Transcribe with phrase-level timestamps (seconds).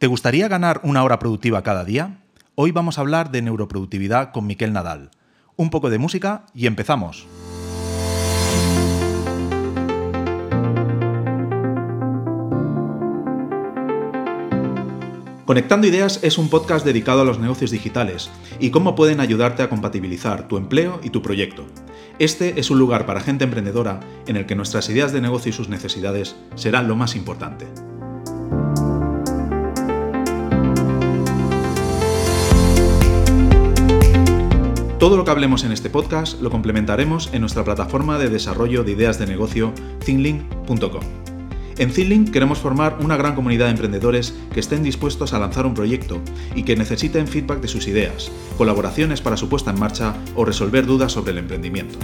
[0.00, 2.22] ¿Te gustaría ganar una hora productiva cada día?
[2.54, 5.10] Hoy vamos a hablar de neuroproductividad con Miquel Nadal.
[5.56, 7.26] Un poco de música y empezamos.
[15.44, 19.68] Conectando Ideas es un podcast dedicado a los negocios digitales y cómo pueden ayudarte a
[19.68, 21.66] compatibilizar tu empleo y tu proyecto.
[22.18, 25.52] Este es un lugar para gente emprendedora en el que nuestras ideas de negocio y
[25.52, 27.66] sus necesidades serán lo más importante.
[35.00, 38.92] Todo lo que hablemos en este podcast lo complementaremos en nuestra plataforma de desarrollo de
[38.92, 39.72] ideas de negocio,
[40.04, 41.00] thinlink.com.
[41.78, 45.72] En Thinlink queremos formar una gran comunidad de emprendedores que estén dispuestos a lanzar un
[45.72, 46.20] proyecto
[46.54, 50.84] y que necesiten feedback de sus ideas, colaboraciones para su puesta en marcha o resolver
[50.84, 51.98] dudas sobre el emprendimiento.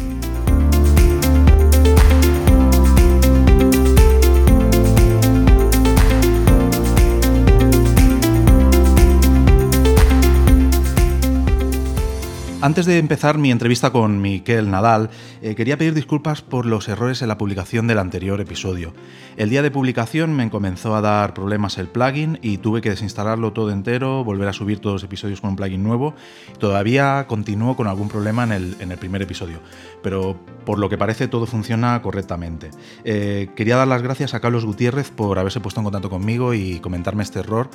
[12.67, 15.09] Antes de empezar mi entrevista con Miquel Nadal,
[15.41, 18.93] eh, quería pedir disculpas por los errores en la publicación del anterior episodio.
[19.37, 23.53] El día de publicación me comenzó a dar problemas el plugin y tuve que desinstalarlo
[23.53, 26.17] todo entero, volver a subir todos los episodios con un plugin nuevo.
[26.59, 29.61] Todavía continúo con algún problema en el, primer episodio,
[30.03, 32.73] pero por lo que parece todo funciona correctamente.
[33.05, 36.81] Eh, quería dar las gracias a Carlos Gutiérrez por haberse puesto en contacto conmigo y
[36.81, 37.71] comentarme este error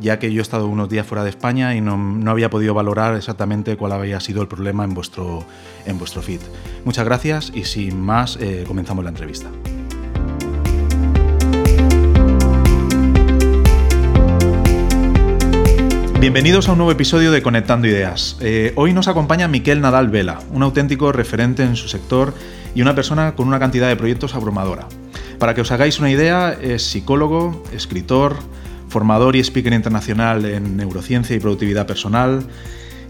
[0.00, 3.14] ya que yo he estado unos días fuera de España y no, había podido valorar
[3.14, 5.44] exactamente cuál había sido el problema en vuestro,
[5.86, 6.40] en vuestro feed.
[6.84, 9.48] Muchas gracias y sin más eh, comenzamos la entrevista.
[16.20, 18.38] Bienvenidos a un nuevo episodio de Conectando Ideas.
[18.40, 22.32] Eh, hoy nos acompaña Miquel Nadal Vela, un auténtico referente en su sector
[22.74, 24.88] y una persona con una cantidad de proyectos abrumadora.
[25.38, 28.36] Para que os hagáis una idea, es psicólogo, escritor,
[28.94, 32.46] formador y speaker internacional en neurociencia y productividad personal,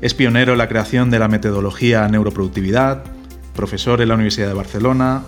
[0.00, 3.04] es pionero en la creación de la metodología neuroproductividad,
[3.54, 5.24] profesor en la Universidad de Barcelona,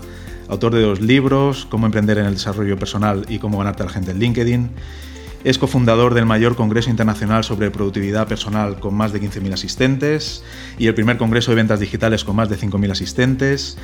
[0.48, 3.92] autor de dos libros, Cómo emprender en el desarrollo personal y cómo ganarte a la
[3.92, 4.70] gente en LinkedIn.
[5.44, 10.42] Es cofundador del mayor Congreso Internacional sobre Productividad Personal con más de 15.000 asistentes
[10.78, 13.76] y el primer Congreso de Ventas Digitales con más de 5.000 asistentes.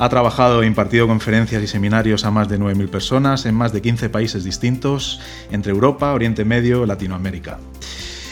[0.00, 3.82] Ha trabajado e impartido conferencias y seminarios a más de 9.000 personas en más de
[3.82, 5.20] 15 países distintos,
[5.50, 7.58] entre Europa, Oriente Medio y Latinoamérica.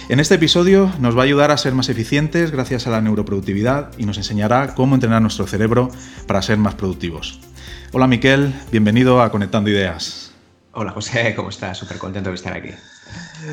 [0.08, 3.90] En este episodio nos va a ayudar a ser más eficientes gracias a la neuroproductividad
[3.98, 5.90] y nos enseñará cómo entrenar nuestro cerebro
[6.28, 7.40] para ser más productivos.
[7.90, 10.32] Hola Miquel, bienvenido a Conectando Ideas.
[10.70, 11.78] Hola José, ¿cómo estás?
[11.78, 12.70] Súper contento de estar aquí.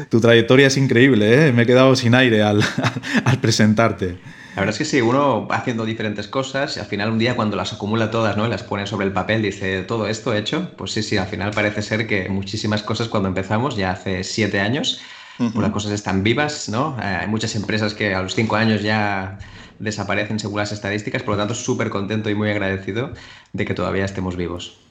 [0.09, 1.51] Tu trayectoria es increíble, ¿eh?
[1.51, 2.63] me he quedado sin aire al,
[3.25, 4.19] al presentarte.
[4.55, 7.35] La verdad es que sí, uno va haciendo diferentes cosas y al final un día
[7.35, 8.45] cuando las acumula todas ¿no?
[8.45, 11.49] y las pone sobre el papel dice, todo esto hecho, pues sí, sí, al final
[11.51, 15.01] parece ser que muchísimas cosas cuando empezamos, ya hace siete años,
[15.37, 16.95] pues las cosas están vivas, ¿no?
[16.99, 19.39] Eh, hay muchas empresas que a los cinco años ya
[19.79, 23.13] desaparecen según las estadísticas, por lo tanto súper contento y muy agradecido
[23.53, 24.82] de que todavía estemos vivos.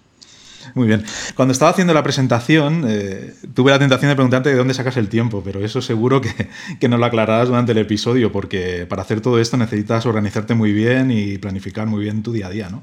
[0.75, 1.05] Muy bien.
[1.35, 5.09] Cuando estaba haciendo la presentación, eh, tuve la tentación de preguntarte de dónde sacas el
[5.09, 6.49] tiempo, pero eso seguro que,
[6.81, 10.73] que nos lo aclararás durante el episodio, porque para hacer todo esto necesitas organizarte muy
[10.73, 12.83] bien y planificar muy bien tu día a día, ¿no?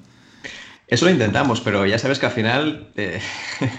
[0.87, 3.21] Eso lo intentamos, pero ya sabes que al final eh,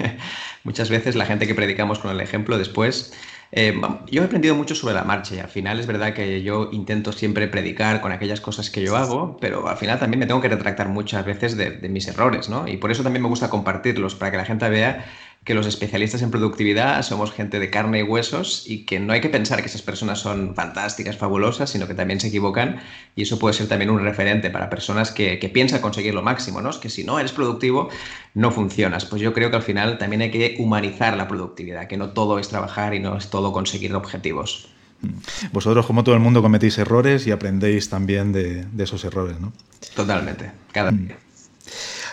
[0.64, 3.12] muchas veces la gente que predicamos con el ejemplo después
[3.52, 3.80] eh,
[4.10, 7.12] yo he aprendido mucho sobre la marcha y al final es verdad que yo intento
[7.12, 10.48] siempre predicar con aquellas cosas que yo hago, pero al final también me tengo que
[10.48, 12.68] retractar muchas veces de, de mis errores, ¿no?
[12.68, 15.04] Y por eso también me gusta compartirlos, para que la gente vea
[15.44, 19.22] que los especialistas en productividad somos gente de carne y huesos y que no hay
[19.22, 22.80] que pensar que esas personas son fantásticas, fabulosas, sino que también se equivocan
[23.16, 26.68] y eso puede ser también un referente para personas que, piensan conseguir lo máximo, ¿no?
[26.68, 27.88] Es que si no eres productivo,
[28.34, 29.06] no funcionas.
[29.06, 32.38] Pues yo creo que al final también hay que humanizar la productividad, que no todo
[32.38, 34.68] es trabajar y no es todo conseguir objetivos.
[35.00, 35.08] Mm.
[35.52, 39.52] Vosotros, como todo el mundo, cometéis errores y aprendéis también de, esos errores, ¿no?
[39.94, 41.08] Totalmente, cada mm.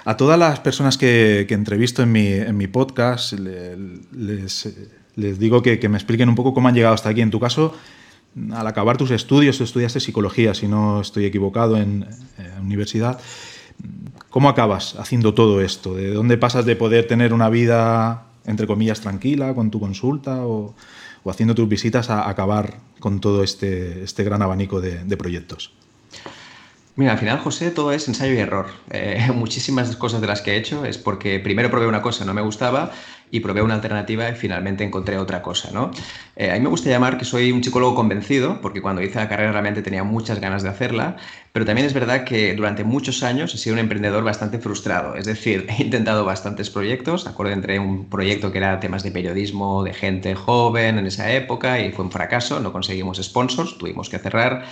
[0.08, 4.64] A todas las personas que, entrevisto en mi, podcast les,
[5.18, 7.20] digo que, me expliquen un poco cómo han llegado hasta aquí.
[7.20, 7.74] En tu caso,
[8.54, 12.06] al acabar tus estudios, tú estudiaste psicología, si no estoy equivocado, en,
[12.62, 13.20] universidad.
[14.30, 15.94] ¿Cómo acabas haciendo todo esto?
[15.94, 20.74] ¿De dónde pasas de poder tener una vida, entre comillas, tranquila con tu consulta o,
[21.26, 25.74] haciendo tus visitas a acabar con todo este, este gran abanico de proyectos?
[26.98, 28.66] Mira, al final, José, todo es ensayo y error.
[28.90, 32.34] Eh, muchísimas cosas de las que he hecho es porque primero probé una cosa, no
[32.34, 32.92] me gustaba,
[33.30, 35.92] y probé una alternativa y finalmente encontré otra cosa, ¿no?
[36.36, 39.30] Eh, a mí me gusta llamar que soy un psicólogo convencido, porque cuando hice la
[39.30, 41.18] carrera realmente tenía muchas ganas de hacerla,
[41.52, 45.26] pero también es verdad que durante muchos años he sido un emprendedor bastante frustrado, es
[45.26, 49.94] decir, he intentado bastantes proyectos, acuerdo entre un proyecto que era temas de periodismo, de
[49.94, 54.66] gente joven en esa época, y fue un fracaso, no conseguimos sponsors, tuvimos que cerrar.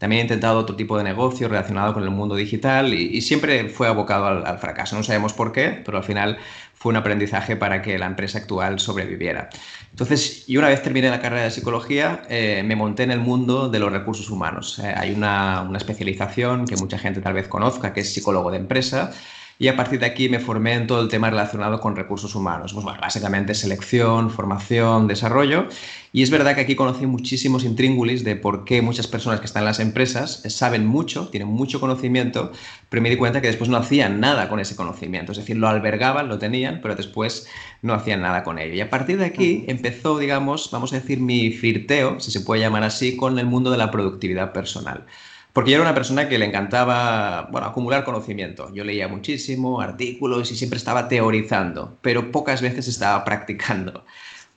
[0.00, 3.86] También he intentado otro tipo de negocio relacionado con el mundo digital y, siempre fue
[3.86, 4.96] abocado al, fracaso.
[4.96, 6.38] No sabemos por qué, pero al final
[6.72, 9.50] fue un aprendizaje para que la empresa actual sobreviviera.
[9.90, 13.68] Entonces, y una vez terminé la carrera de psicología, eh, me monté en el mundo
[13.68, 14.78] de los recursos humanos.
[14.78, 18.56] Eh, hay una, una especialización que mucha gente tal vez conozca, que es psicólogo de
[18.56, 19.12] empresa
[19.60, 22.72] y a partir de aquí me formé en todo el tema relacionado con recursos humanos.
[22.72, 25.68] Pues, básicamente selección, formación, desarrollo.
[26.14, 29.60] Y es verdad que aquí conocí muchísimos intríngulis de por qué muchas personas que están
[29.60, 32.52] en las empresas saben mucho, tienen mucho conocimiento,
[32.88, 35.32] pero me di cuenta que después no hacían nada con ese conocimiento.
[35.32, 37.46] Es decir, lo albergaban, lo tenían, pero después
[37.82, 38.72] no hacían nada con ello.
[38.72, 42.62] Y a partir de aquí empezó, digamos, vamos a decir, mi flirteo, si se puede
[42.62, 45.04] llamar así, con el mundo de la productividad personal.
[45.52, 48.72] Porque yo era una persona que le encantaba, bueno, acumular conocimiento.
[48.72, 54.04] Yo leía muchísimo, artículos y siempre estaba teorizando, pero pocas veces estaba practicando.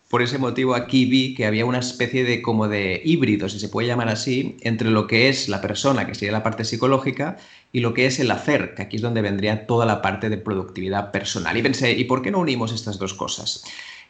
[0.09, 3.67] Por ese motivo aquí vi que había una especie de como de híbrido, si se
[3.67, 7.37] puede llamar así, entre lo que es la persona, que sería la parte psicológica,
[7.71, 10.37] y lo que es el hacer, que aquí es donde vendría toda la parte de
[10.37, 11.57] productividad personal.
[11.57, 13.63] Y pensé, ¿y por qué no unimos estas dos cosas?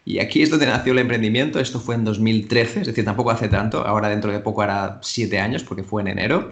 [0.06, 1.60] Y aquí es donde nació el emprendimiento.
[1.60, 3.86] Esto fue en 2013, es decir, tampoco hace tanto.
[3.88, 6.52] Ahora dentro de poco hará siete años porque fue en enero.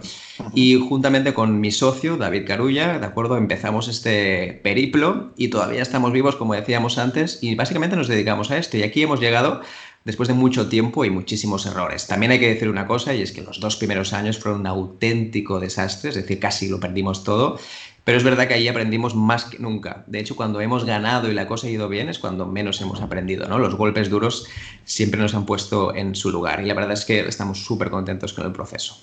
[0.54, 3.36] Y juntamente con mi socio, David Carulla, ¿de acuerdo?
[3.36, 8.56] Empezamos este periplo y todavía estamos vivos, como decíamos antes, y básicamente nos dedicamos a
[8.56, 8.78] esto.
[8.78, 9.60] Y aquí hemos llegado
[10.04, 12.06] después de mucho tiempo y muchísimos errores.
[12.06, 14.66] También hay que decir una cosa, y es que los dos primeros años fueron un
[14.66, 17.58] auténtico desastre, es decir, casi lo perdimos todo.
[18.04, 20.02] Pero es verdad que ahí aprendimos más que nunca.
[20.08, 23.00] De hecho, cuando hemos ganado y la cosa ha ido bien es cuando menos hemos
[23.00, 23.46] aprendido.
[23.48, 23.58] ¿no?
[23.58, 24.46] Los golpes duros
[24.84, 28.32] siempre nos han puesto en su lugar y la verdad es que estamos súper contentos
[28.32, 28.98] con el proceso.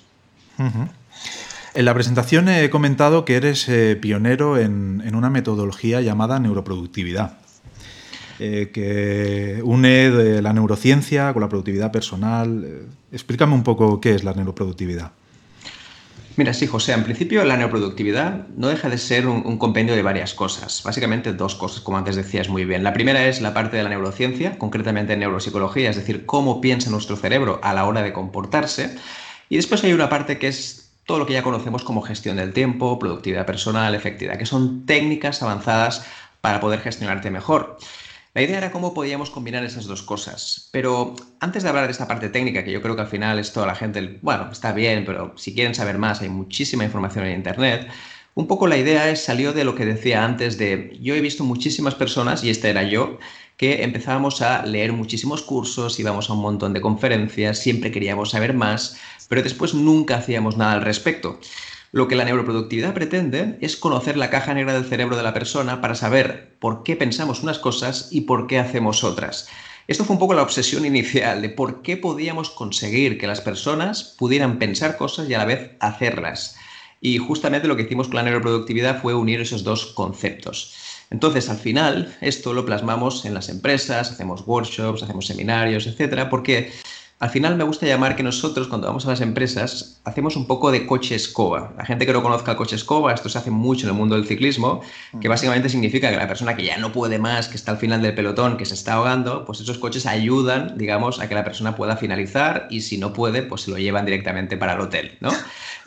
[1.72, 7.38] En la presentación he comentado que eres eh, pionero en, una metodología llamada neuroproductividad,
[8.38, 12.64] eh, que une la neurociencia con la productividad personal.
[12.66, 15.12] Eh, explícame un poco qué es la neuroproductividad.
[16.36, 20.32] Mira, sí, José, en principio la neuroproductividad no deja de ser un, compendio de varias
[20.32, 22.84] cosas, básicamente dos cosas, como antes decías muy bien.
[22.84, 27.16] La primera es la parte de la neurociencia, concretamente neuropsicología, es decir, cómo piensa nuestro
[27.16, 28.96] cerebro a la hora de comportarse.
[29.48, 32.52] Y después hay una parte que es todo lo que ya conocemos como gestión del
[32.52, 36.06] tiempo, productividad personal, efectividad, que son técnicas avanzadas
[36.40, 37.76] para poder gestionarte mejor.
[38.32, 40.68] La idea era cómo podíamos combinar esas dos cosas.
[40.70, 43.52] Pero antes de hablar de esta parte técnica, que yo creo que al final es
[43.52, 47.36] toda la gente, bueno, está bien, pero si quieren saber más, hay muchísima información en
[47.36, 47.88] Internet.
[48.34, 51.42] Un poco la idea es, salió de lo que decía antes de, yo he visto
[51.42, 53.18] muchísimas personas, y este era yo,
[53.56, 58.54] que empezábamos a leer muchísimos cursos, íbamos a un montón de conferencias, siempre queríamos saber
[58.54, 58.96] más,
[59.28, 61.40] pero después nunca hacíamos nada al respecto.
[61.92, 65.80] Lo que la neuroproductividad pretende es conocer la caja negra del cerebro de la persona
[65.80, 69.48] para saber por qué pensamos unas cosas y por qué hacemos otras.
[69.88, 74.14] Esto fue un poco la obsesión inicial de por qué podíamos conseguir que las personas
[74.18, 76.56] pudieran pensar cosas y a la vez hacerlas.
[77.00, 80.76] Y justamente lo que hicimos con la neuroproductividad fue unir esos dos conceptos.
[81.10, 86.70] Entonces, al final, esto lo plasmamos en las empresas, hacemos workshops, hacemos seminarios, etcétera, porque
[87.20, 90.70] al final me gusta llamar que nosotros cuando vamos a las empresas hacemos un poco
[90.70, 91.74] de coche escoba.
[91.76, 94.14] La gente que no conozca el coche escoba, esto se hace mucho en el mundo
[94.14, 94.80] del ciclismo,
[95.20, 98.00] que básicamente significa que la persona que ya no puede más, que está al final
[98.00, 101.76] del pelotón, que se está ahogando, pues esos coches ayudan, digamos, a que la persona
[101.76, 105.30] pueda finalizar y si no puede, pues se lo llevan directamente para el hotel, ¿no?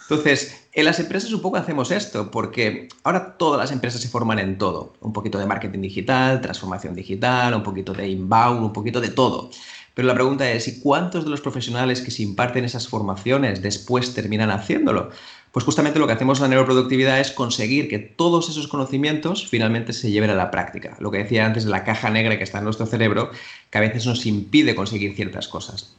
[0.04, 4.38] Entonces, en las empresas un poco hacemos esto, porque ahora todas las empresas se forman
[4.38, 4.94] en todo.
[5.02, 9.50] Un poquito de marketing digital, transformación digital, un poquito de inbound, un poquito de todo.
[9.94, 14.14] Pero la pregunta es, ¿y cuántos de los profesionales que se imparten esas formaciones después
[14.14, 15.12] terminan haciéndolo?
[15.52, 19.94] Pues justamente lo que hacemos en la neuroproductividad es conseguir que todos esos conocimientos finalmente
[19.94, 20.98] se lleven a la práctica.
[21.00, 23.30] Lo que decía antes de la caja negra que está en nuestro cerebro,
[23.70, 25.96] que a veces nos impide conseguir ciertas cosas.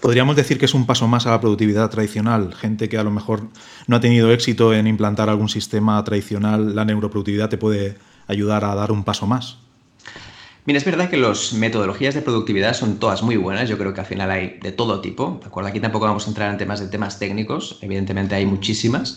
[0.00, 2.54] Podríamos decir que es un paso más a la productividad tradicional.
[2.54, 3.42] Gente que a lo mejor
[3.86, 8.74] no ha tenido éxito en implantar algún sistema tradicional, la neuroproductividad te puede ayudar a
[8.74, 9.58] dar un paso más.
[10.66, 13.68] Mira, es verdad que las metodologías de productividad son todas muy buenas.
[13.68, 15.38] Yo creo que al final hay de todo tipo.
[15.40, 15.68] ¿De acuerdo?
[15.70, 17.78] Aquí tampoco vamos a entrar en temas de temas técnicos.
[17.82, 19.16] Evidentemente hay muchísimas.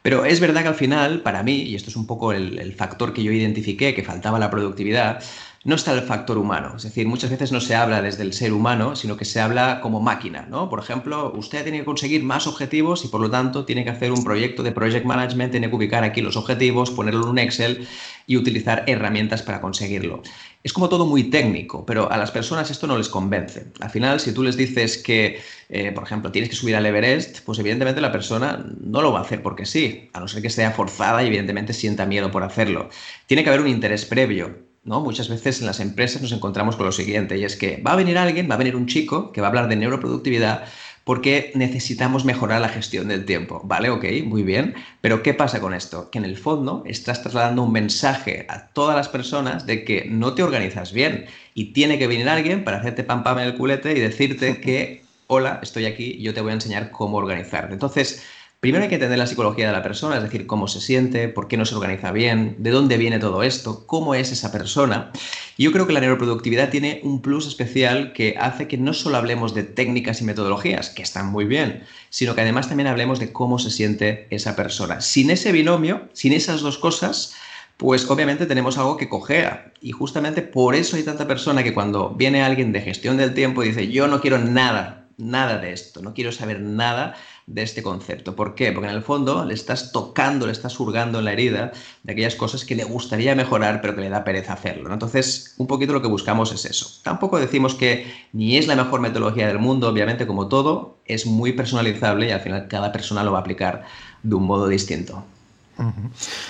[0.00, 3.12] Pero es verdad que al final, para mí, y esto es un poco el, factor
[3.12, 5.22] que yo identifiqué que faltaba la productividad,
[5.64, 6.74] no está el factor humano.
[6.76, 9.80] Es decir, muchas veces no se habla desde el ser humano, sino que se habla
[9.82, 10.70] como máquina, ¿no?
[10.70, 14.12] Por ejemplo, usted tiene que conseguir más objetivos y por lo tanto tiene que hacer
[14.12, 17.86] un proyecto de project management, tiene que ubicar aquí los objetivos, ponerlo en un Excel
[18.26, 20.22] y utilizar herramientas para conseguirlo.
[20.62, 23.66] Es como todo muy técnico, pero a las personas esto no les convence.
[23.80, 27.40] Al final, si tú les dices que, eh, por ejemplo, tienes que subir al Everest,
[27.44, 30.50] pues evidentemente la persona no lo va a hacer porque sí, a no ser que
[30.50, 32.88] sea forzada y evidentemente sienta miedo por hacerlo.
[33.26, 34.66] Tiene que haber un interés previo.
[34.86, 35.00] ¿no?
[35.00, 37.96] Muchas veces en las empresas nos encontramos con lo siguiente, y es que va a
[37.96, 40.64] venir alguien, va a venir un chico que va a hablar de neuroproductividad
[41.06, 43.60] porque necesitamos mejorar la gestión del tiempo.
[43.62, 46.10] Vale, ok, muy bien, pero ¿qué pasa con esto?
[46.10, 50.34] Que en el fondo estás trasladando un mensaje a todas las personas de que no
[50.34, 53.92] te organizas bien y tiene que venir alguien para hacerte pam pam en el culete
[53.92, 57.74] y decirte que, hola, estoy aquí, yo te voy a enseñar cómo organizarte.
[57.74, 58.24] Entonces,
[58.66, 61.46] Primero hay que entender la psicología de la persona, es decir, cómo se siente, por
[61.46, 65.12] qué no se organiza bien, de dónde viene todo esto, cómo es esa persona.
[65.56, 69.54] Yo creo que la neuroproductividad tiene un plus especial que hace que no solo hablemos
[69.54, 73.60] de técnicas y metodologías, que están muy bien, sino que además también hablemos de cómo
[73.60, 75.00] se siente esa persona.
[75.00, 77.36] Sin ese binomio, sin esas dos cosas,
[77.76, 79.74] pues obviamente tenemos algo que cojea.
[79.80, 83.62] Y justamente por eso hay tanta persona que cuando viene alguien de gestión del tiempo
[83.62, 87.14] dice, yo no quiero nada, nada de esto, no quiero saber nada,
[87.46, 88.34] de este concepto.
[88.34, 88.72] ¿Por qué?
[88.72, 92.34] Porque en el fondo le estás tocando, le estás hurgando en la herida de aquellas
[92.34, 94.92] cosas que le gustaría mejorar, pero que le da pereza hacerlo.
[94.92, 97.00] Entonces, un poquito lo que buscamos es eso.
[97.04, 101.52] Tampoco decimos que ni es la mejor metodología del mundo, obviamente, como todo, es muy
[101.52, 103.84] personalizable y al final cada persona lo va a aplicar
[104.24, 105.24] de un modo distinto.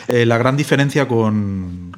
[0.09, 1.95] Eh, la gran diferencia con,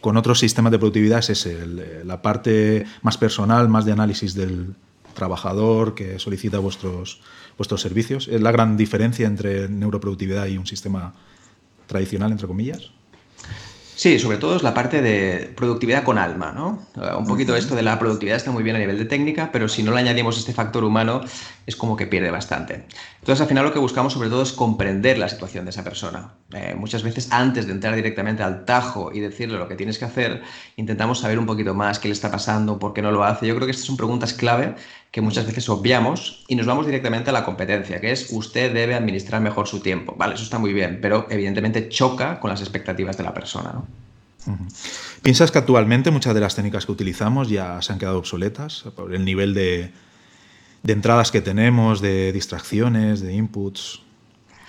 [0.00, 4.74] con otros sistemas de productividad es ese, la parte más personal, más de análisis del
[5.14, 7.20] trabajador que solicita vuestros
[7.60, 8.26] vuestros servicios?
[8.28, 11.12] ¿Es la gran diferencia entre neuroproductividad y un sistema
[11.86, 12.90] tradicional, entre comillas?
[14.00, 16.86] Sí, sobre todo es la parte de productividad con alma, ¿no?
[17.18, 19.82] Un poquito esto de la productividad está muy bien a nivel de técnica, pero si
[19.82, 21.20] no le añadimos este factor humano,
[21.66, 22.86] es como que pierde bastante.
[23.18, 26.32] Entonces, al final lo que buscamos sobre todo es comprender la situación de esa persona.
[26.54, 30.06] Eh, muchas veces, antes de entrar directamente al tajo y decirle lo que tienes que
[30.06, 30.40] hacer,
[30.76, 33.46] intentamos saber un poquito más qué le está pasando, por qué no lo hace.
[33.46, 34.76] Yo creo que estas son preguntas clave
[35.10, 38.94] que muchas veces obviamos y nos vamos directamente a la competencia, que es usted debe
[38.94, 40.14] administrar mejor su tiempo.
[40.16, 43.72] Vale, eso está muy bien, pero evidentemente choca con las expectativas de la persona.
[43.72, 43.86] ¿no?
[45.22, 49.14] ¿Piensas que actualmente muchas de las técnicas que utilizamos ya se han quedado obsoletas por
[49.14, 49.92] el nivel de,
[50.86, 54.00] entradas que tenemos, de distracciones, de inputs,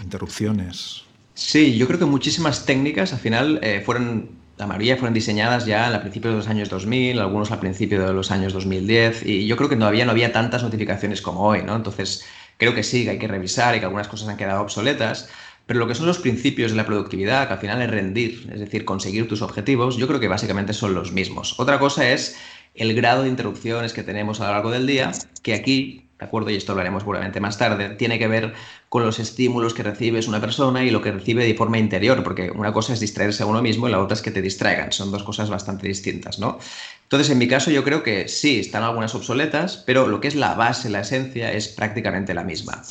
[0.02, 1.04] interrupciones?
[1.36, 5.88] Sí, yo creo que muchísimas técnicas al final eh, fueron, la mayoría fueron diseñadas ya
[5.88, 9.58] a principios de los años 2000, algunos al principio de los años 2010, y yo
[9.58, 11.76] creo que todavía no había tantas notificaciones como hoy, ¿no?
[11.76, 12.26] Entonces,
[12.58, 15.30] creo que sí, que hay que revisar y que algunas cosas han quedado obsoletas.
[15.66, 18.60] Pero lo que son los principios de la productividad, que al final es rendir, es
[18.60, 21.60] decir, conseguir tus objetivos, yo creo que básicamente son los mismos.
[21.60, 22.38] Otra cosa es
[22.76, 25.12] el grado de interrupciones que tenemos a lo largo del día,
[25.44, 28.54] que aquí, de acuerdo, y esto hablaremos seguramente más tarde, tiene que ver
[28.90, 32.52] con los estímulos que recibes una persona y lo que recibe de forma interior, porque
[32.52, 35.12] una cosa es distraerse a uno mismo y la otra es que te distraigan, son
[35.12, 36.60] dos cosas bastante distintas, ¿no?
[37.02, 40.36] Entonces, en mi caso, yo creo que sí, están algunas obsoletas, pero lo que es
[40.36, 42.84] la base, la esencia, es prácticamente la misma.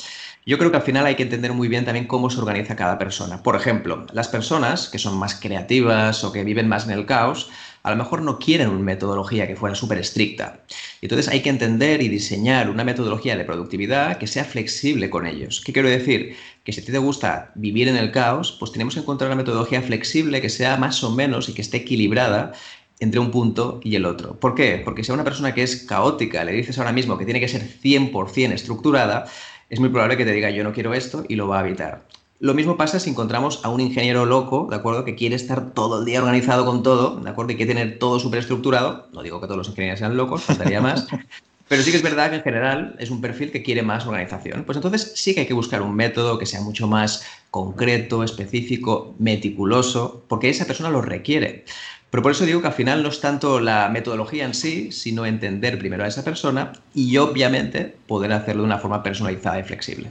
[0.45, 2.99] Yo creo que al final hay que entender muy bien también cómo se organiza cada
[2.99, 3.45] persona.
[3.45, 7.49] Por ejemplo, las personas que son más creativas o que viven más en el caos,
[7.83, 10.61] a lo mejor no quieren una metodología que fuera súper estricta.
[11.01, 15.63] Entonces hay que entender y diseñar una metodología de productividad que sea flexible con ellos.
[15.65, 16.37] ¿Qué quiero decir?
[16.65, 19.37] Que si a ti te gusta vivir en el caos, pues tenemos que encontrar una
[19.37, 22.53] metodología flexible que sea más o menos y que esté equilibrada
[23.01, 24.39] entre un punto y el otro.
[24.39, 24.83] ¿Por qué?
[24.85, 27.49] Porque si a una persona que es caótica le dices ahora mismo que tiene que
[27.49, 29.25] ser 100% estructurada,
[29.71, 32.03] es muy probable que te diga yo no quiero esto y lo va a evitar.
[32.41, 35.05] Lo mismo pasa si encontramos a un ingeniero loco, ¿de acuerdo?
[35.05, 37.53] Que quiere estar todo el día organizado con todo, ¿de acuerdo?
[37.53, 39.09] Y quiere tener todo súper estructurado.
[39.13, 41.07] No digo que todos los ingenieros sean locos, faltaría más.
[41.69, 44.65] Pero sí que es verdad que en general es un perfil que quiere más organización.
[44.65, 49.15] Pues entonces sí que hay que buscar un método que sea mucho más concreto, específico,
[49.19, 51.67] meticuloso, porque esa persona lo requiere.
[52.09, 55.27] Pero por eso digo que al final no es tanto la metodología en sí, sino
[55.27, 60.11] entender primero a esa persona y obviamente poder hacerlo de una forma personalizada y flexible.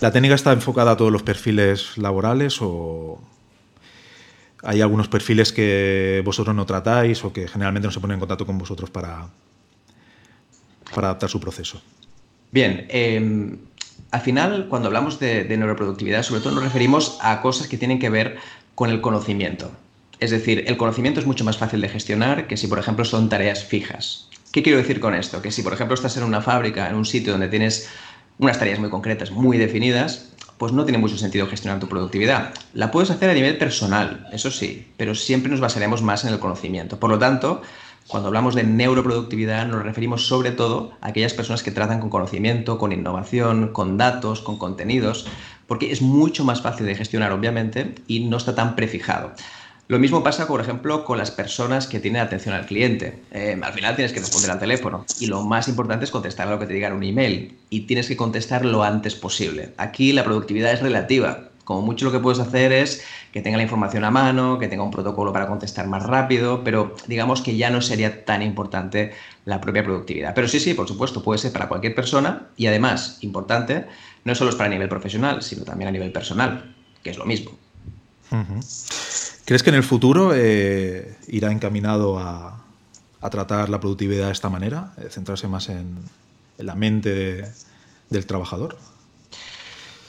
[0.00, 3.20] ¿La técnica está enfocada a todos los perfiles laborales o
[4.62, 8.46] hay algunos perfiles que vosotros no tratáis o que generalmente no se ponen en contacto
[8.46, 9.28] con vosotros para,
[10.94, 11.80] para adaptar su proceso?
[12.50, 13.58] Bien, em,
[14.10, 18.10] al final cuando hablamos de neuroproductividad sobre todo nos referimos a cosas que tienen que
[18.10, 18.38] ver
[18.74, 19.70] con el conocimiento.
[20.18, 23.28] Es decir, el conocimiento es mucho más fácil de gestionar que si, por ejemplo, son
[23.28, 24.28] tareas fijas.
[24.50, 25.42] ¿Qué quiero decir con esto?
[25.42, 27.90] Que si, por ejemplo, estás en una fábrica, en un sitio donde tienes
[28.38, 32.54] unas tareas muy concretas, muy definidas, pues no tiene mucho sentido gestionar tu productividad.
[32.72, 36.38] La puedes hacer a nivel personal, eso sí, pero siempre nos basaremos más en el
[36.38, 36.98] conocimiento.
[36.98, 37.62] Por lo tanto,
[38.06, 42.78] cuando hablamos de neuroproductividad nos referimos sobre todo a aquellas personas que tratan con conocimiento,
[42.78, 45.26] con innovación, con datos, con contenidos,
[45.66, 49.32] porque es mucho más fácil de gestionar, obviamente, y no está tan prefijado.
[49.88, 53.22] Lo mismo pasa, por ejemplo, con las personas que tienen atención al cliente.
[53.30, 56.50] Eh, al final tienes que responder al teléfono y lo más importante es contestar a
[56.50, 59.74] lo que te diga en un email y tienes que contestar lo antes posible.
[59.76, 61.50] Aquí la productividad es relativa.
[61.62, 64.82] Como mucho lo que puedes hacer es que tenga la información a mano, que tenga
[64.82, 69.12] un protocolo para contestar más rápido, pero digamos que ya no sería tan importante
[69.44, 70.34] la propia productividad.
[70.34, 73.86] Pero sí, sí, por supuesto, puede ser para cualquier persona y además, importante,
[74.24, 76.74] no solo es para nivel profesional, sino también a nivel personal,
[77.04, 77.52] que es lo mismo.
[79.46, 82.64] ¿Crees que en el futuro eh, irá encaminado a,
[83.30, 85.98] tratar la productividad de esta manera, eh, centrarse más en,
[86.58, 87.44] la mente
[88.10, 88.76] del trabajador?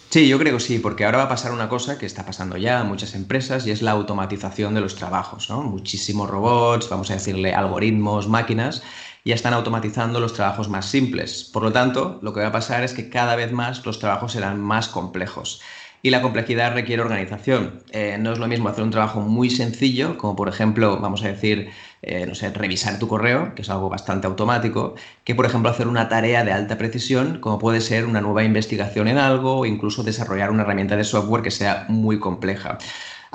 [0.10, 2.58] Sí, yo creo que sí, porque ahora va a pasar una cosa que está pasando
[2.58, 5.52] ya en muchas empresas y es la automatización de los trabajos.
[5.52, 5.62] ¿no?
[5.62, 8.82] Muchísimos robots, vamos a decirle algoritmos, máquinas,
[9.24, 11.44] ya están automatizando los trabajos más simples.
[11.44, 14.32] Por lo tanto, lo que va a pasar es que cada vez más los trabajos
[14.32, 15.62] serán más complejos
[16.02, 17.84] y la complejidad requiere organización.
[17.92, 21.28] Eh, no es lo mismo hacer un trabajo muy sencillo, como por ejemplo, vamos a
[21.28, 21.70] decir,
[22.02, 25.88] eh, no sé, revisar tu correo, que es algo bastante automático, que por ejemplo hacer
[25.88, 30.04] una tarea de alta precisión, como puede ser una nueva investigación en algo o incluso
[30.04, 32.78] desarrollar una herramienta de software que sea muy compleja.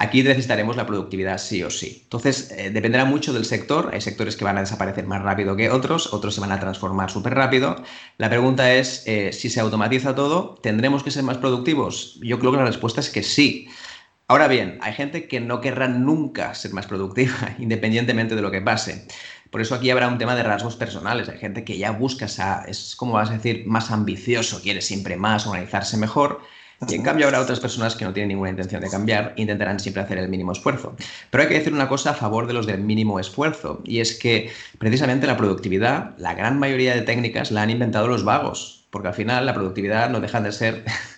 [0.02, 2.00] Aquí necesitaremos la productividad sí o sí.
[2.02, 3.90] Entonces, eh, dependerá mucho del sector.
[3.92, 7.08] Hay sectores que van a desaparecer más rápido que otros, otros se van a transformar
[7.08, 7.76] súper rápido.
[8.18, 12.18] La pregunta es, eh, si se automatiza todo, ¿tendremos que ser más productivos?
[12.20, 13.68] Yo creo que la respuesta es que sí.
[14.26, 18.60] Ahora bien, hay gente que no querrá nunca ser más productiva, independientemente de lo que
[18.60, 19.06] pase.
[19.52, 21.28] Por eso aquí habrá un tema de rasgos personales.
[21.28, 25.16] Hay gente que ya busca, esa, es como vas a decir, más ambicioso, quiere siempre
[25.16, 26.40] más, organizarse mejor.
[26.88, 29.78] Y en cambio habrá otras personas que no tienen ninguna intención de cambiar e intentarán
[29.78, 30.96] siempre hacer el mínimo esfuerzo.
[31.30, 34.18] Pero hay que decir una cosa a favor de los del mínimo esfuerzo, y es
[34.18, 39.08] que precisamente la productividad, la gran mayoría de técnicas la han inventado los vagos, porque
[39.08, 40.84] al final la productividad no deja de ser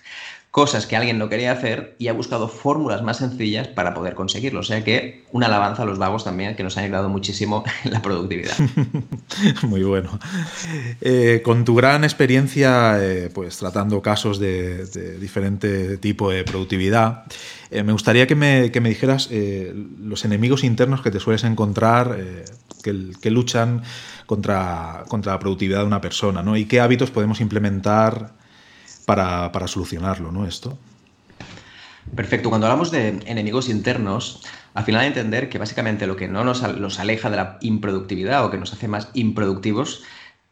[0.54, 4.60] cosas que alguien no quería hacer y ha buscado fórmulas más sencillas para poder conseguirlo.
[4.60, 7.90] O sea que una alabanza a los vagos también, que nos han ayudado muchísimo en
[7.90, 8.54] la productividad.
[9.64, 10.16] Muy bueno.
[11.00, 14.86] Eh, con tu gran experiencia, eh, pues tratando casos de,
[15.18, 17.24] diferente tipo de productividad,
[17.72, 22.16] eh, me gustaría que me, dijeras los enemigos internos que te sueles encontrar,
[22.80, 23.82] que, luchan
[24.26, 26.56] contra, contra la productividad de una persona, ¿no?
[26.56, 28.43] Y qué hábitos podemos implementar
[29.06, 30.46] para, solucionarlo, ¿no?
[30.46, 30.78] Esto.
[32.14, 32.48] Perfecto.
[32.48, 34.42] Cuando hablamos de enemigos internos,
[34.74, 38.50] al final entender que básicamente lo que no nos los aleja de la improductividad o
[38.50, 40.02] que nos hace más improductivos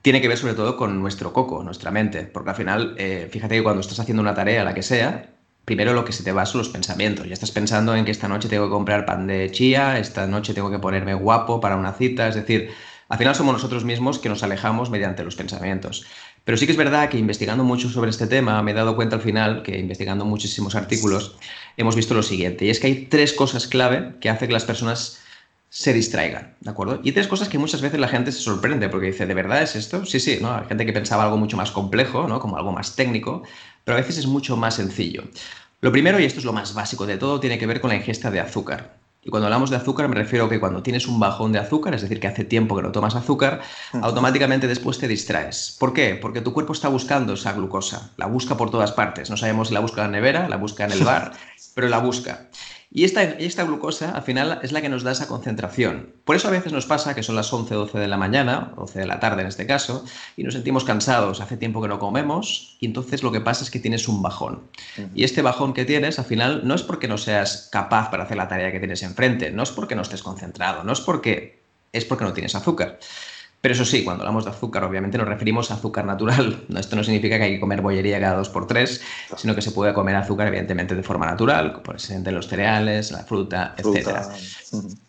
[0.01, 2.23] tiene que ver sobre todo con nuestro coco, nuestra mente.
[2.23, 5.31] Porque al final, eh, fíjate que cuando estás haciendo una tarea, la que sea,
[5.65, 7.27] primero lo que se te va son los pensamientos.
[7.27, 10.55] Ya estás pensando en que esta noche tengo que comprar pan de chía, esta noche
[10.55, 12.29] tengo que ponerme guapo para una cita.
[12.29, 12.71] Es decir,
[13.13, 16.07] al final somos nosotros mismos que nos alejamos mediante los pensamientos.
[16.45, 19.17] Pero sí que es verdad que investigando mucho sobre este tema, me he dado cuenta
[19.17, 21.37] al final que investigando muchísimos artículos,
[21.77, 24.65] hemos visto lo siguiente, y es que hay tres cosas clave que hacen que las
[24.65, 25.19] personas
[25.69, 27.01] se distraigan, ¿de acuerdo?
[27.03, 29.77] Y tres cosas que muchas veces la gente se sorprende porque dice, ¿de verdad es
[29.77, 30.07] esto?
[30.07, 30.57] Sí, sí, ¿no?
[30.57, 32.41] Hay gente que pensaba algo mucho más complejo, ¿no?
[32.41, 33.43] Como algo más técnico,
[33.85, 35.25] pero a veces es mucho más sencillo.
[35.83, 37.97] Lo primero, y esto es lo más básico de todo, tiene que ver con la
[37.97, 39.02] ingesta de azúcar.
[39.25, 41.95] Y cuando hablamos de azúcar me refiero a que cuando tienes un bajón de azúcar,
[41.95, 43.61] es decir, que hace tiempo que no tomas azúcar,
[44.01, 45.77] automáticamente después te distraes.
[45.79, 46.17] ¿Por qué?
[46.21, 49.31] Porque tu cuerpo está buscando esa glucosa, la busca por todas partes.
[49.31, 51.33] No sabemos si la busca en la nevera, la busca en el bar,
[51.75, 52.49] pero la busca.
[52.95, 56.13] Y esta, esta glucosa, al final, es la que nos da esa concentración.
[56.25, 59.01] Por eso a veces nos pasa que son las 11, 12 de la mañana, 12
[59.01, 60.05] de la tarde en este caso,
[60.37, 63.71] y nos sentimos cansados, hace tiempo que no comemos, y entonces lo que pasa es
[63.71, 64.65] que tienes un bajón.
[65.15, 68.37] Y este bajón que tienes, al final, no es porque no seas capaz para hacer
[68.37, 72.05] la tarea que tienes enfrente, no es porque no estés concentrado, no es porque es
[72.05, 72.99] porque no tienes azúcar.
[73.63, 76.65] Pero eso sí, cuando hablamos de azúcar, obviamente nos referimos a azúcar natural.
[76.77, 79.01] Esto no significa que hay que comer bollería cada dos por tres,
[79.37, 83.21] sino que se puede comer azúcar, evidentemente, de forma natural, por ejemplo, los cereales, la
[83.21, 84.19] fruta, etc.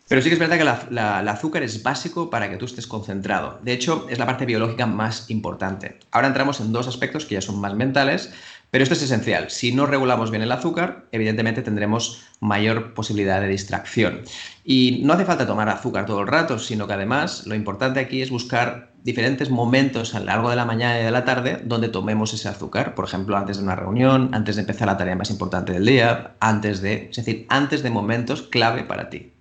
[0.08, 3.58] Pero sí que es verdad que el azúcar es básico para que tú estés concentrado.
[3.64, 5.98] De hecho, es la parte biológica más importante.
[6.12, 8.32] Ahora entramos en dos aspectos que ya son más mentales,
[8.74, 9.52] pero esto es esencial.
[9.52, 14.22] Si no regulamos bien el azúcar, evidentemente tendremos mayor posibilidad de distracción.
[14.64, 18.24] Y no hace falta tomar azúcar todo el rato, sino que además lo importante aquí
[18.24, 21.88] es buscar diferentes momentos a lo largo de la mañana y de la tarde donde
[21.88, 22.96] tomemos ese azúcar.
[22.96, 26.34] Por ejemplo, antes de una reunión, antes de empezar la tarea más importante del día,
[26.40, 29.34] antes de, es decir, antes de momentos clave para ti.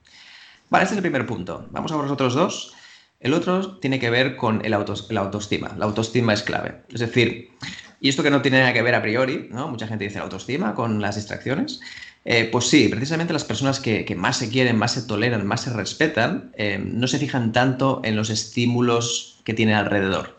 [0.69, 1.67] Vale, este es el primer punto.
[1.71, 2.75] Vamos a los otros dos.
[3.19, 5.75] El otro tiene que ver con el la autoestima.
[5.79, 6.83] La autoestima es clave.
[6.93, 7.53] Es decir,
[8.03, 9.69] Y esto que no tiene nada que ver a priori, ¿no?
[9.69, 11.81] Mucha gente dice la autoestima con las distracciones.
[12.25, 15.73] Eh, pues sí, precisamente las personas que, más se quieren, más se toleran, más se
[15.73, 20.37] respetan, eh, no se fijan tanto en los estímulos que tienen alrededor.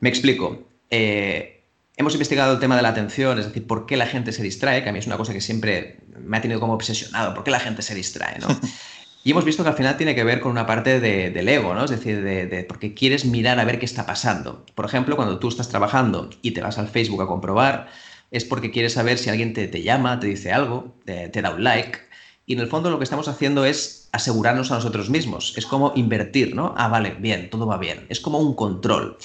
[0.00, 0.68] Me explico.
[0.90, 1.62] Eh,
[1.96, 4.82] hemos investigado el tema de la atención, es decir, por qué la gente se distrae,
[4.82, 7.50] que a mí es una cosa que siempre me ha tenido como obsesionado, por qué
[7.50, 8.48] la gente se distrae, ¿no?
[9.22, 11.84] Y hemos visto que al final tiene que ver con una parte del ego, ¿no?
[11.84, 14.64] Es decir, de, porque quieres mirar a ver qué está pasando.
[14.74, 17.88] Por ejemplo, cuando tú estás trabajando y te vas al Facebook a comprobar,
[18.30, 21.64] es porque quieres saber si alguien te, te llama, te dice algo, te, da un
[21.64, 21.98] like.
[22.46, 25.52] Y en el fondo lo que estamos haciendo es asegurarnos a nosotros mismos.
[25.56, 26.74] Es como invertir, ¿no?
[26.78, 28.06] Ah, vale, bien, todo va bien.
[28.08, 29.18] Es como un control.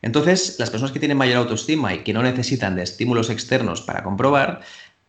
[0.00, 4.02] Entonces, las personas que tienen mayor autoestima y que no necesitan de estímulos externos para
[4.02, 4.62] comprobar,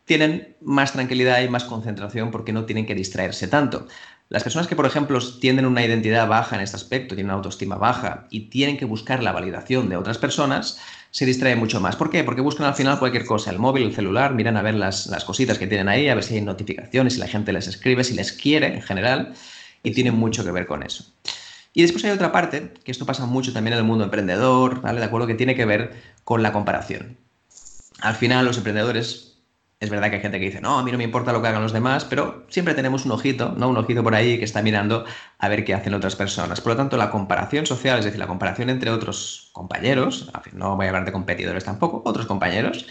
[0.05, 3.87] tienen más tranquilidad y más concentración porque no tienen que distraerse tanto.
[4.31, 7.75] Las personas que, por ejemplo, tienen una identidad baja en este aspecto, tienen una autoestima
[7.75, 10.79] baja y tienen que buscar la validación de otras personas,
[11.11, 11.97] se distraen mucho más.
[11.97, 12.23] ¿Por qué?
[12.23, 15.25] Porque buscan al final cualquier cosa, el móvil, el celular, miran a ver las, las
[15.25, 18.13] cositas que tienen ahí, a ver si hay notificaciones, si la gente les escribe, si
[18.13, 19.33] les quiere en general,
[19.83, 21.03] y tienen mucho que ver con eso.
[21.73, 25.01] Y después hay otra parte, que esto pasa mucho también en el mundo emprendedor, ¿vale?
[25.01, 25.91] De acuerdo, que tiene que ver
[26.23, 27.17] con la comparación.
[27.99, 29.30] Al final, los emprendedores
[29.81, 31.47] es verdad que hay gente que dice, no, a mí no me importa lo que
[31.47, 33.67] hagan los demás, pero siempre tenemos un ojito, ¿no?
[33.67, 35.05] Un ojito por ahí que está mirando
[35.39, 36.61] a ver qué hacen otras personas.
[36.61, 40.85] Por lo tanto, la comparación social, es decir, la comparación entre otros compañeros, no voy
[40.85, 42.85] a hablar de competidores tampoco, otros compañeros,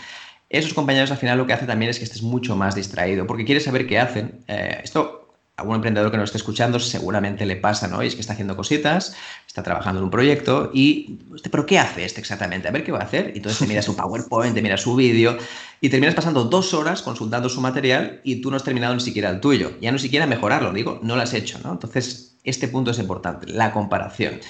[0.48, 3.44] esos compañeros al final lo que hace también es que estés mucho más distraído, porque
[3.44, 4.44] quieres saber qué hacen.
[4.48, 5.19] Eh, esto
[5.60, 8.02] algún emprendedor que nos esté escuchando seguramente le pasa, ¿no?
[8.02, 9.14] Y es que está haciendo cositas,
[9.46, 11.18] está trabajando en un proyecto y,
[11.50, 12.68] ¿pero qué hace este exactamente?
[12.68, 13.32] A ver qué va a hacer.
[13.34, 15.36] Y entonces te miras su PowerPoint, te miras su vídeo
[15.80, 19.30] y terminas pasando dos horas consultando su material y tú no has terminado ni siquiera
[19.30, 19.72] el tuyo.
[19.80, 21.72] Ya no siquiera mejorarlo, digo, no lo has hecho, ¿no?
[21.72, 24.40] Entonces, este punto es importante, la comparación.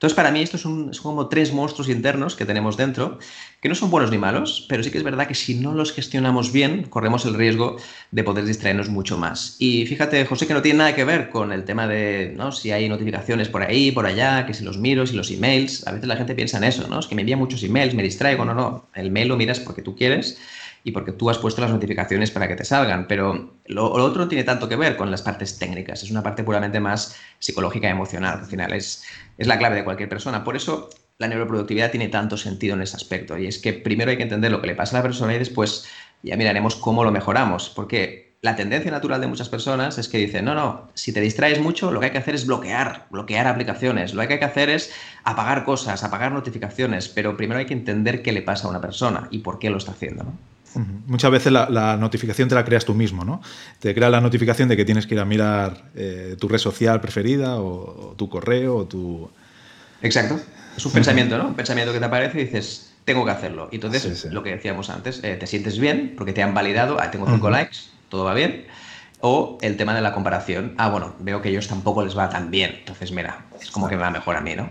[0.00, 3.18] Entonces, para mí, estos son, como tres monstruos internos que tenemos dentro,
[3.60, 5.92] que no son buenos ni malos, pero sí que es verdad que si no los
[5.92, 7.76] gestionamos bien, corremos el riesgo
[8.10, 9.56] de poder distraernos mucho más.
[9.58, 12.50] Y fíjate, José, que no tiene nada que ver con el tema de ¿no?
[12.50, 15.86] si hay notificaciones por ahí, por allá, que si los miro, si los emails.
[15.86, 16.98] A veces la gente piensa en eso, ¿no?
[16.98, 18.46] Es que me envía muchos emails, me distraigo.
[18.46, 18.86] No, no.
[18.94, 20.38] El mail lo miras porque tú quieres
[20.84, 23.06] y porque tú has puesto las notificaciones para que te salgan.
[23.06, 26.44] Pero lo, otro no tiene tanto que ver con las partes técnicas, es una parte
[26.44, 28.40] puramente más psicológica y emocional.
[28.40, 29.04] Al final es,
[29.38, 30.44] es la clave de cualquier persona.
[30.44, 33.36] Por eso la neuroproductividad tiene tanto sentido en ese aspecto.
[33.36, 35.38] Y es que primero hay que entender lo que le pasa a la persona y
[35.38, 35.86] después
[36.22, 37.70] ya miraremos cómo lo mejoramos.
[37.70, 41.60] Porque la tendencia natural de muchas personas es que dicen, no, no, si te distraes
[41.60, 44.70] mucho, lo que hay que hacer es bloquear, bloquear aplicaciones, lo que hay que hacer
[44.70, 44.92] es
[45.24, 49.28] apagar cosas, apagar notificaciones, pero primero hay que entender qué le pasa a una persona
[49.30, 50.24] y por qué lo está haciendo.
[50.74, 53.42] Muchas veces la, notificación te la creas tú mismo, ¿no?
[53.78, 57.00] Te crea la notificación de que tienes que ir a mirar eh, tu red social
[57.00, 59.30] preferida o, tu correo o tu...
[60.02, 60.40] Exacto.
[60.76, 61.48] Es un pensamiento, ¿no?
[61.48, 63.68] Un pensamiento que te aparece y dices, tengo que hacerlo.
[63.72, 67.10] Y entonces, lo que decíamos antes, eh, te sientes bien porque te han validado, ah,
[67.10, 67.78] tengo cinco likes,
[68.08, 68.66] todo va bien.
[69.20, 72.30] O el tema de la comparación, ah, bueno, veo que a ellos tampoco les va
[72.30, 72.76] tan bien.
[72.78, 74.70] Entonces, mira, es como que me va mejor a mí, ¿no?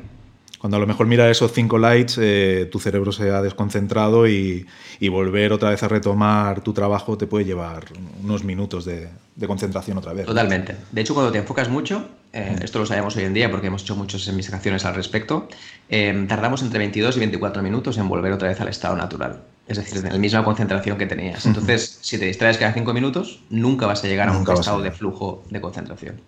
[0.60, 4.67] Cuando a lo mejor mira esos cinco lights, eh, tu cerebro se ha desconcentrado y,
[5.10, 7.86] volver otra vez a retomar tu trabajo te puede llevar
[8.22, 9.08] unos minutos de,
[9.48, 10.26] concentración otra vez.
[10.26, 10.76] Totalmente.
[10.91, 13.84] De hecho, cuando te enfocas mucho, eh, esto lo sabemos hoy en día porque hemos
[13.84, 15.48] hecho muchas investigaciones al respecto,
[15.88, 19.41] eh, tardamos entre 22 y 24 minutos en volver otra vez al estado natural.
[19.65, 21.45] Es decir, en la misma concentración que tenías.
[21.45, 24.91] Entonces, si te distraes cada cinco minutos, nunca vas a llegar a un estado de
[24.91, 26.19] flujo de concentración.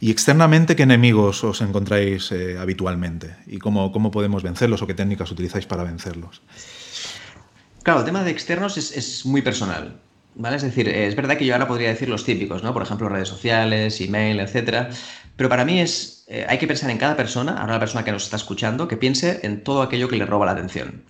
[0.00, 3.36] Y externamente, ¿qué enemigos os encontráis eh, habitualmente?
[3.46, 6.42] ¿Y cómo, cómo, podemos vencerlos o qué técnicas utilizáis para vencerlos?
[7.82, 10.00] Claro, el tema de externos es, es, muy personal.
[10.34, 10.56] ¿vale?
[10.56, 12.72] Es decir, es verdad que yo ahora podría decir los típicos, ¿no?
[12.72, 14.90] Por ejemplo, redes sociales, email, etcétera.
[15.36, 18.12] Pero para mí es, eh, hay que pensar en cada persona, ahora la persona que
[18.12, 21.04] nos está escuchando, que piense en todo aquello que le roba la atención.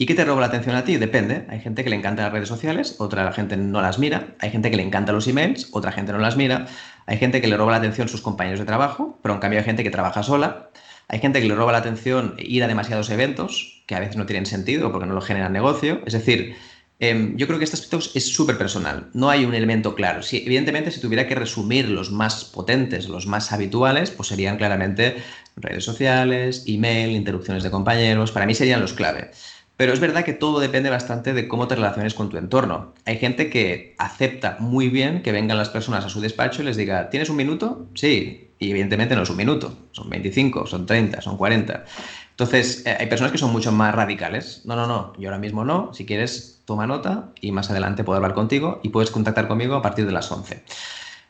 [0.00, 0.96] ¿Y qué te roba la atención a ti?
[0.96, 1.44] Depende.
[1.48, 4.28] Hay gente que le encanta las redes sociales, otra gente no las mira.
[4.38, 6.66] Hay gente que le encanta los emails, otra gente no las mira.
[7.08, 9.64] Hay gente que le roba la atención sus compañeros de trabajo, pero en cambio hay
[9.64, 10.68] gente que trabaja sola.
[11.08, 14.26] Hay gente que le roba la atención ir a demasiados eventos, que a veces no
[14.26, 16.02] tienen sentido porque no lo generan negocio.
[16.04, 16.54] Es decir,
[16.98, 19.08] em, yo creo que este aspecto es súper personal.
[19.14, 20.22] No hay un elemento claro.
[20.22, 25.16] Si, evidentemente, si tuviera que resumir los más potentes, los más habituales, pues serían claramente
[25.56, 28.32] redes sociales, email, interrupciones de compañeros.
[28.32, 29.30] Para mí serían los clave.
[29.78, 32.94] Pero es verdad que todo depende bastante de cómo te relaciones con tu entorno.
[33.04, 36.76] Hay gente que acepta muy bien que vengan las personas a su despacho y les
[36.76, 37.86] diga, ¿tienes un minuto?
[37.94, 38.50] Sí.
[38.58, 41.84] Y evidentemente no es un minuto, son 25, son 30, son 40.
[42.30, 44.62] Entonces, eh, hay personas que son mucho más radicales.
[44.64, 45.94] No, no, no, yo ahora mismo no.
[45.94, 49.82] Si quieres, toma nota y más adelante puedo hablar contigo y puedes contactar conmigo a
[49.82, 50.64] partir de las 11.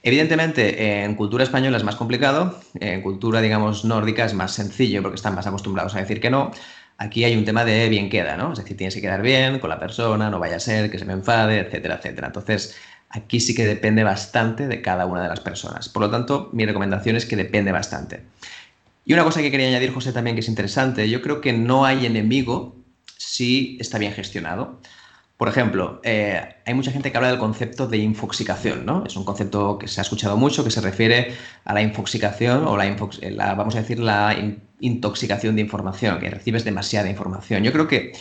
[0.03, 5.17] Evidentemente, en cultura española es más complicado, en cultura, digamos, nórdica es más sencillo porque
[5.17, 6.53] están más acostumbrados a decir que no.
[6.99, 8.53] Aquí hay un tema de bien queda, ¿no?
[8.53, 11.05] Es decir, tienes que quedar bien con la persona, no vaya a ser que se
[11.05, 12.27] me enfade, etcétera, etcétera.
[12.27, 12.77] Entonces,
[13.09, 15.89] aquí sí que depende bastante de cada una de las personas.
[15.89, 18.25] Por lo tanto, mi recomendación es que depende bastante.
[19.05, 21.87] Y una cosa que quería añadir, José, también que es interesante, yo creo que no
[21.87, 22.77] hay enemigo
[23.17, 24.81] si está bien gestionado.
[25.39, 29.05] Por ejemplo, eh, hay mucha gente que habla del concepto de infoxicación, ¿no?
[29.07, 31.33] Es un concepto que se ha escuchado mucho, que se refiere
[31.65, 34.35] a la infoxicación o la, vamos a decir, la
[34.81, 37.63] intoxicación de información, que recibes demasiada información.
[37.63, 38.13] Yo creo que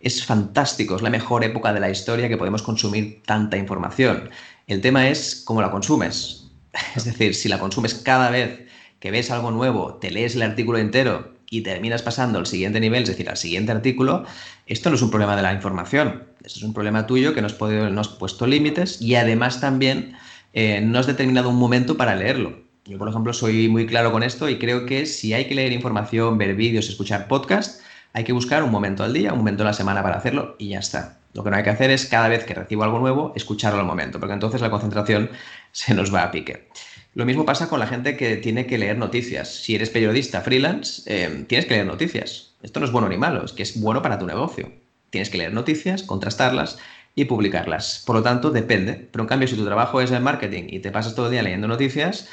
[0.00, 4.30] es fantástico, es la mejor época de la historia que podemos consumir tanta información.
[4.66, 6.46] El tema es cómo la consumes.
[6.96, 8.66] Es decir, si la consumes cada vez
[9.00, 13.02] que ves algo nuevo, te lees el artículo entero y terminas pasando al siguiente nivel,
[13.02, 14.24] es decir, al siguiente artículo,
[14.66, 17.48] esto no es un problema de la información, esto es un problema tuyo que no
[17.48, 20.16] has, puesto límites y además también
[20.52, 22.69] eh, no has determinado un momento para leerlo.
[22.86, 25.72] Yo, por ejemplo, soy muy claro con esto y creo que si hay que leer
[25.72, 29.66] información, ver vídeos, escuchar podcast, hay que buscar un momento al día, un momento a
[29.66, 31.18] la semana para hacerlo y ya está.
[31.34, 33.86] Lo que no hay que hacer es cada vez que recibo algo nuevo, escucharlo al
[33.86, 35.30] momento, porque entonces la concentración
[35.72, 36.68] se nos va a pique.
[37.14, 39.48] Lo mismo pasa con la gente que tiene que leer noticias.
[39.48, 42.54] Si eres periodista freelance, eh, tienes que leer noticias.
[42.62, 44.72] Esto no es bueno ni malo, es que es bueno para tu negocio.
[45.10, 46.78] Tienes que leer noticias, contrastarlas
[47.16, 48.02] y publicarlas.
[48.06, 49.08] Por lo tanto, depende.
[49.10, 51.42] Pero en cambio, si tu trabajo es el marketing y te pasas todo el día
[51.42, 52.28] leyendo noticias,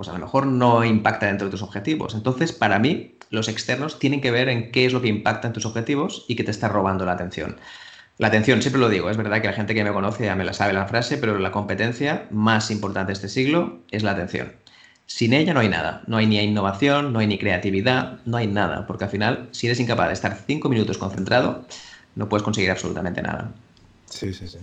[0.00, 2.14] pues a lo mejor no impacta dentro de tus objetivos.
[2.14, 5.52] Entonces, para mí, los externos tienen que ver en qué es lo que impacta en
[5.52, 7.58] tus objetivos y que te está robando la atención.
[8.16, 10.44] La atención, siempre lo digo, es verdad que la gente que me conoce ya me
[10.44, 14.52] la sabe la frase, pero la competencia más importante de este siglo es la atención.
[15.04, 18.46] Sin ella no hay nada, no hay ni innovación, no hay ni creatividad, no hay
[18.46, 21.66] nada, porque al final, si eres incapaz de estar cinco minutos concentrado,
[22.14, 23.52] no puedes conseguir absolutamente nada.
[24.06, 24.60] Sí, sí, sí.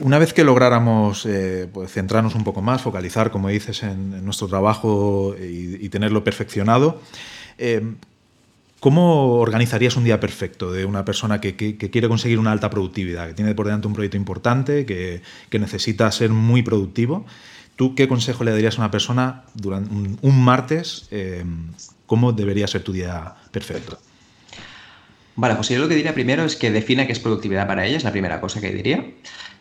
[0.00, 4.48] Una vez que lográramos eh, pues, centrarnos un poco más, focalizar, como dices, en, nuestro
[4.48, 7.00] trabajo y, tenerlo perfeccionado,
[7.58, 7.82] eh,
[8.82, 13.34] ¿Cómo organizarías un día perfecto de una persona que, quiere conseguir una alta productividad, que
[13.34, 15.22] tiene por delante un proyecto importante, que,
[15.56, 17.24] necesita ser muy productivo?
[17.76, 19.88] ¿Tú qué consejo le darías a una persona durante
[20.20, 21.06] un, martes?
[21.12, 21.44] Eh,
[22.06, 24.00] ¿Cómo debería ser tu día perfecto?
[25.36, 27.98] Vale, pues yo lo que diría primero es que defina qué es productividad para ella,
[27.98, 29.06] es la primera cosa que diría.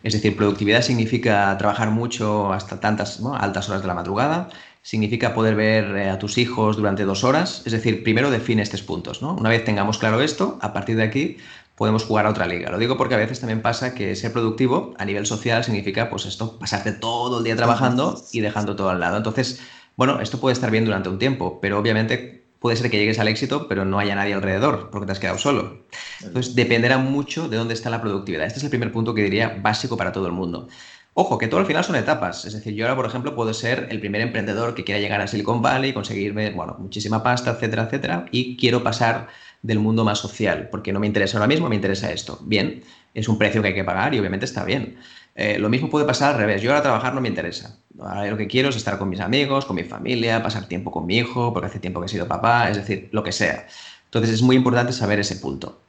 [0.04, 4.50] Es decir, productividad significa trabajar mucho hasta tantas altas horas de la madrugada,
[4.82, 7.62] significa poder ver eh, a tus hijos durante dos horas.
[7.66, 9.22] Es decir, primero define estos puntos.
[9.22, 9.36] ¿no?
[9.36, 11.38] Una vez tengamos claro esto, a partir de aquí
[11.76, 12.70] podemos jugar a otra liga.
[12.70, 16.26] Lo digo porque a veces también pasa que ser productivo a nivel social significa, pues
[16.26, 19.18] esto, pasarte todo el día trabajando y dejando todo al lado.
[19.18, 19.62] Entonces,
[19.96, 23.28] bueno, esto puede estar bien durante un tiempo, pero obviamente puede ser que llegues al
[23.28, 25.84] éxito, pero no haya nadie alrededor porque te has quedado solo.
[26.24, 28.46] Entonces, dependerá mucho de dónde está la productividad.
[28.46, 30.68] Este es el primer punto que diría básico para todo el mundo.
[31.16, 32.46] Ojo, que todo al final son etapas.
[32.46, 35.28] Es decir, yo ahora, por ejemplo, puedo ser el primer emprendedor que quiera llegar a
[35.28, 39.28] Silicon Valley, conseguirme, bueno, muchísima pasta, etcétera, etcétera, y quiero pasar
[39.64, 42.40] del mundo más social, porque no me interesa ahora mismo, me interesa esto.
[42.44, 42.84] Bien,
[43.16, 44.98] es un precio que hay que pagar y obviamente está bien.
[45.36, 46.62] Eh, lo mismo puede pasar al revés.
[46.62, 47.78] Yo ahora trabajar no me interesa.
[48.00, 51.06] Ahora lo que quiero es estar con mis amigos, con mi familia, pasar tiempo con
[51.06, 53.68] mi hijo, porque hace tiempo que he sido papá, es decir, lo que sea.
[54.06, 55.80] Entonces es muy importante saber ese punto.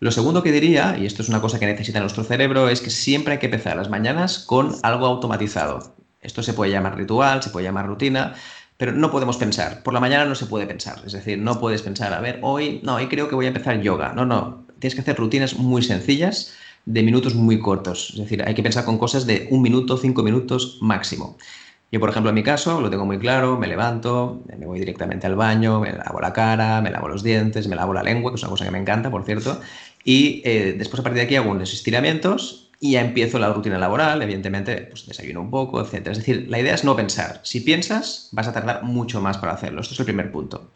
[0.00, 2.90] Lo segundo que diría, y esto es una cosa que necesita nuestro cerebro, es que
[2.90, 5.94] siempre hay que empezar las mañanas con algo automatizado.
[6.20, 8.34] Esto se puede llamar ritual, se puede llamar rutina,
[8.76, 9.82] pero no podemos pensar.
[9.84, 11.00] Por la mañana no se puede pensar.
[11.06, 13.80] Es decir, no puedes pensar, a ver, hoy, no, hoy creo que voy a empezar
[13.80, 14.12] yoga.
[14.12, 14.66] No, no.
[14.80, 16.52] Tienes que hacer rutinas muy sencillas,
[16.84, 18.10] de minutos muy cortos.
[18.10, 21.36] Es decir, hay que pensar con cosas de un minuto, cinco minutos máximo.
[21.92, 25.26] Yo, por ejemplo, en mi caso, lo tengo muy claro, me levanto, me voy directamente
[25.26, 28.36] al baño, me lavo la cara, me lavo los dientes, me lavo la lengua, que
[28.36, 29.60] es una cosa que me encanta, por cierto,
[30.02, 33.78] y eh, después a partir de aquí hago unos estiramientos y ya empiezo la rutina
[33.78, 36.08] laboral, evidentemente, pues desayuno un poco, etc.
[36.08, 37.40] Es decir, la idea es no pensar.
[37.44, 39.82] Si piensas, vas a tardar mucho más para hacerlo.
[39.82, 40.70] Esto es el primer punto.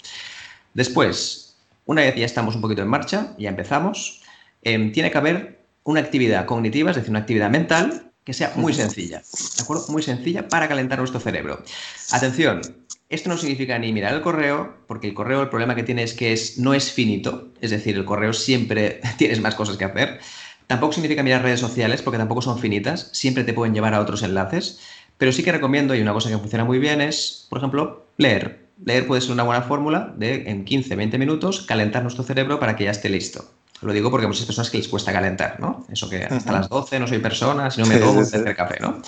[0.75, 4.21] Después, una vez ya estamos un poquito en marcha, ya empezamos,
[4.63, 8.75] em, tiene que haber una actividad cognitiva, es decir, una actividad mental que sea muy
[8.75, 9.23] sencilla,
[9.57, 9.87] ¿de acuerdo?
[9.89, 11.63] Muy sencilla para calentar nuestro cerebro.
[12.11, 12.61] Atención,
[13.09, 16.13] esto no significa ni mirar el correo, porque el correo el problema que tiene es
[16.13, 20.19] que es, no es finito, es decir, el correo siempre tienes más cosas que hacer.
[20.67, 24.25] Tampoco significa mirar redes sociales, porque tampoco son finitas, siempre te pueden llevar a otros
[24.25, 24.81] enlaces,
[25.19, 28.67] pero sí que recomiendo, y una cosa que funciona muy bien es, por ejemplo, leer.
[28.85, 32.85] Leer puede ser una buena fórmula de en 15-20 minutos calentar nuestro cerebro para que
[32.85, 33.56] ya esté listo.
[33.83, 35.87] Lo digo porque hay muchas personas que les cuesta calentar, ¿no?
[35.91, 39.03] Eso que hasta las 12 no soy persona, si no me tomo un café, ¿no?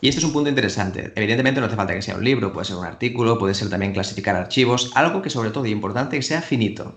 [0.00, 1.12] Y este es un punto interesante.
[1.16, 3.92] Evidentemente no hace falta que sea un libro, puede ser un artículo, puede ser también
[3.92, 6.96] clasificar archivos, algo que sobre todo es importante que sea finito.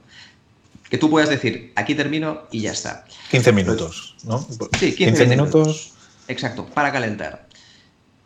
[0.89, 3.05] Que tú puedas decir, aquí termino y ya está.
[3.31, 4.45] 15 minutos, ¿no?
[4.77, 5.93] Sí, 15, minutos.
[6.27, 7.47] Exacto, para calentar.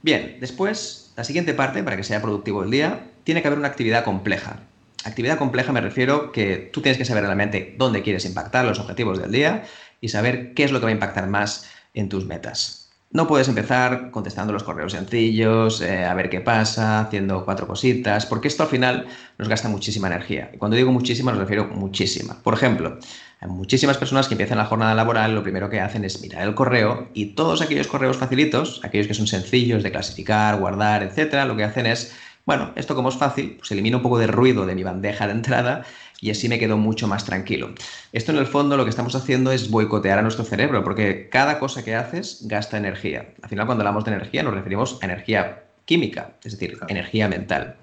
[0.02, 3.70] Bien, después, la siguiente parte, para que sea productivo el día, tiene que haber una
[3.70, 4.60] actividad compleja.
[5.06, 9.22] Actividad compleja me refiero que tú tienes que saber realmente dónde quieres impactar los objetivos
[9.22, 9.64] del día
[10.02, 12.90] y saber qué es lo que va a impactar más en tus metas.
[13.12, 18.26] No puedes empezar contestando los correos sencillos, eh, a ver qué pasa, haciendo cuatro cositas,
[18.26, 19.06] porque esto al final
[19.38, 20.50] nos gasta muchísima energía.
[20.52, 22.42] Y cuando digo muchísima, me refiero muchísima.
[22.42, 22.98] Por ejemplo,
[23.40, 26.56] hay muchísimas personas que empiezan la jornada laboral, lo primero que hacen es mirar el
[26.56, 31.56] correo y todos aquellos correos facilitos, aquellos que son sencillos de clasificar, guardar, etcétera, lo
[31.56, 32.14] que hacen es,
[32.46, 35.34] bueno, esto como es fácil, pues elimino un poco de ruido de mi bandeja de
[35.34, 35.84] entrada
[36.22, 37.74] y así me quedo mucho más tranquilo.
[38.12, 41.60] Esto en el fondo lo que estamos haciendo es boicotear a nuestro cerebro, porque cada
[41.60, 43.34] cosa que haces gasta energía.
[43.42, 47.78] Al final cuando hablamos de energía nos referimos a energía química, es decir, energía mental.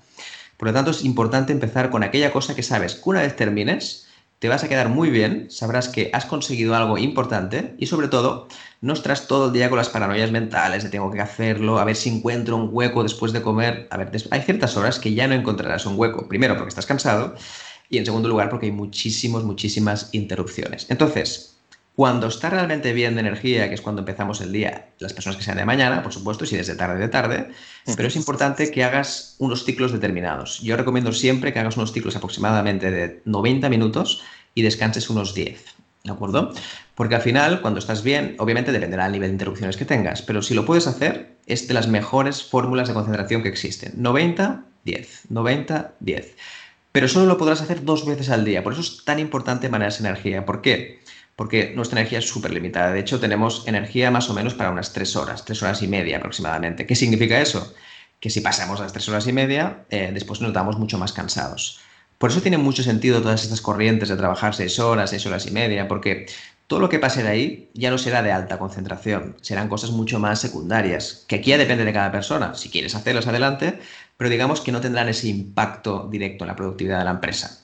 [0.57, 4.07] Por lo tanto es importante empezar con aquella cosa que sabes que una vez termines,
[4.43, 8.49] te vas a quedar muy bien, sabrás que has conseguido algo importante y sobre todo
[8.81, 11.95] no estarás todo el día con las paranoias mentales de tengo que hacerlo, a ver
[11.95, 13.87] si encuentro un hueco después de comer.
[13.93, 16.27] A ver, hay ciertas horas que ya no encontrarás un hueco.
[16.27, 17.37] Primero porque estás cansado
[17.89, 20.87] y en segundo lugar porque hay muchísimas, muchísimas interrupciones.
[20.89, 21.52] Entonces,
[21.95, 25.43] cuando está realmente bien de energía, que es cuando empezamos el día, las personas que
[25.43, 27.51] sean de mañana, por supuesto, si desde tarde de tarde,
[27.97, 30.61] pero es importante que hagas unos ciclos determinados.
[30.61, 34.23] Yo recomiendo siempre que hagas unos ciclos aproximadamente de 90 minutos
[34.55, 35.63] y descanses unos 10.
[36.05, 36.53] ¿De acuerdo?
[36.95, 40.43] Porque al final, cuando estás bien, obviamente dependerá del nivel de interrupciones que tengas, pero
[40.43, 43.93] si lo puedes hacer, es de las mejores fórmulas de concentración que existen.
[43.97, 46.37] 90, 10, 90, 10
[46.93, 48.63] pero solo lo podrás hacer dos veces al día.
[48.63, 50.45] Por eso es tan importante manejar esa energía.
[50.45, 51.01] ¿Por qué?
[51.37, 52.93] Porque nuestra energía es súper limitada.
[52.93, 56.19] De hecho, tenemos energía más o menos para unas tres horas, tres horas y media
[56.19, 56.87] aproximadamente.
[56.87, 57.75] ¿Qué significa eso?
[58.21, 61.81] Que si pasamos las tres horas y media, eh, después nos notamos mucho más cansados.
[62.19, 65.51] Por eso tiene mucho sentido todas estas corrientes de trabajar seis horas, seis horas y
[65.51, 66.27] media, porque
[66.69, 70.21] todo lo que pase de ahí ya no será de alta concentración, serán cosas mucho
[70.21, 72.55] más secundarias, que aquí ya depende de cada persona.
[72.55, 73.79] Si quieres hacerlas adelante,
[74.17, 77.61] pero digamos que no tendrán ese impacto directo en la productividad de la empresa.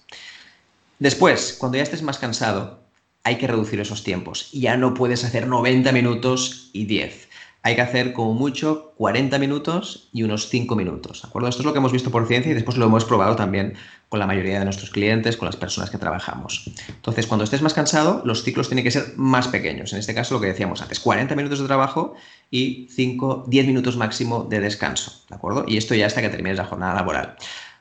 [0.99, 2.81] Después, cuando ya estés más cansado,
[3.29, 4.51] hay que reducir esos tiempos.
[4.53, 7.29] Ya no puedes hacer 90 minutos y 10
[7.63, 11.23] hay que hacer como mucho 40 minutos y unos 5 minutos.
[11.23, 11.49] ¿de acuerdo?
[11.49, 13.75] Esto es lo que hemos visto por ciencia y después lo hemos probado también
[14.09, 16.71] con la mayoría de nuestros clientes, con las personas que trabajamos.
[16.89, 19.93] Entonces, cuando estés más cansado, los ciclos tienen que ser más pequeños.
[19.93, 22.15] En este caso, lo que decíamos antes, 40 minutos de trabajo
[22.51, 25.25] y 5, 10 minutos máximo de descanso.
[25.29, 25.65] ¿De acuerdo?
[25.69, 27.37] Y esto ya hasta que termines la jornada laboral.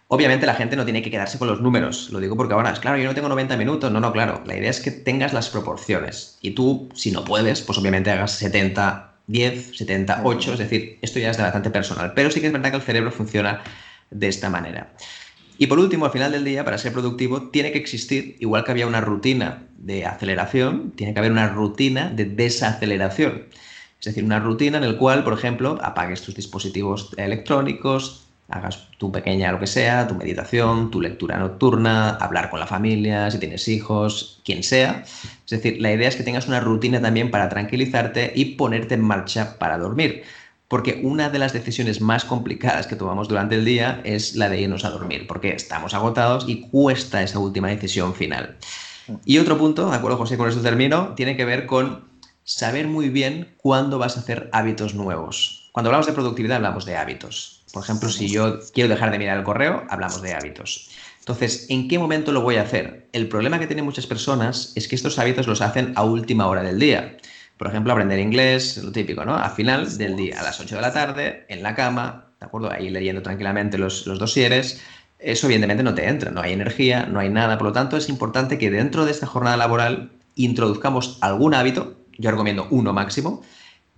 [0.10, 2.80] Obviamente la gente no tiene que quedarse con los números, lo digo porque ahora es
[2.80, 5.50] claro, yo no tengo 90 minutos, no, no, claro, la idea es que tengas las
[5.50, 6.38] proporciones.
[6.42, 11.20] Y tú, si no puedes, pues obviamente hagas 70, 10, 70, 8, es decir, esto
[11.20, 13.62] ya es de bastante personal, pero sí que es verdad que el cerebro funciona
[14.10, 14.94] de esta manera.
[15.58, 18.72] Y por último, al final del día, para ser productivo, tiene que existir, igual que
[18.72, 23.48] había una rutina de aceleración, tiene que haber una rutina de desaceleración.
[24.00, 29.12] Es decir, una rutina en la cual, por ejemplo, apagues tus dispositivos electrónicos, hagas tu
[29.12, 33.68] pequeña lo que sea, tu meditación, tu lectura nocturna, hablar con la familia, si tienes
[33.68, 35.04] hijos, quien sea.
[35.46, 39.02] Es decir, la idea es que tengas una rutina también para tranquilizarte y ponerte en
[39.02, 40.24] marcha para dormir.
[40.68, 44.62] Porque una de las decisiones más complicadas que tomamos durante el día es la de
[44.62, 48.58] irnos a dormir, porque estamos agotados y cuesta esa última decisión final.
[49.24, 52.04] Y otro punto, de acuerdo José, con eso termino, tiene que ver con
[52.44, 55.70] saber muy bien cuándo vas a hacer hábitos nuevos.
[55.72, 57.57] Cuando hablamos de productividad hablamos de hábitos.
[57.74, 60.90] Por ejemplo, si yo quiero dejar de mirar el correo, hablamos de hábitos.
[61.20, 63.10] Entonces, ¿en qué momento lo voy a hacer?
[63.12, 66.64] El problema que tienen muchas personas es que estos hábitos los hacen a última hora
[66.64, 67.18] del día.
[67.58, 69.36] Por ejemplo, aprender inglés, lo típico, ¿no?
[69.36, 72.72] A final del día, a las 8 de la tarde, en la cama, ¿de acuerdo?
[72.72, 74.82] Ahí leyendo tranquilamente los, los dosieres.
[75.20, 77.58] Eso evidentemente no te entra, no hay energía, no hay nada.
[77.58, 82.32] Por lo tanto, es importante que dentro de esta jornada laboral introduzcamos algún hábito, yo
[82.32, 83.42] recomiendo uno máximo,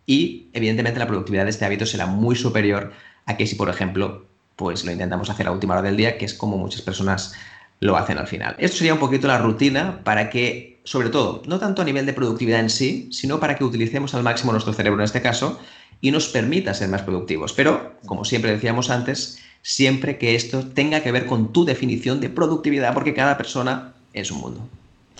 [0.06, 2.92] y evidentemente la productividad de este hábito será muy superior
[3.26, 6.26] a que si, por ejemplo, pues lo intentamos hacer a última hora del día, que
[6.26, 7.34] es como muchas personas
[7.80, 8.56] lo hacen al final.
[8.60, 12.14] Esto sería un poquito la rutina para que, sobre todo, no tanto a nivel de
[12.14, 15.60] productividad en sí, sino para que utilicemos al máximo nuestro cerebro en este caso
[16.02, 17.54] y nos permita ser más productivos.
[17.54, 22.30] Pero, como siempre decíamos antes, siempre que esto tenga que ver con tu definición de
[22.30, 24.68] productividad, porque cada persona es un mundo.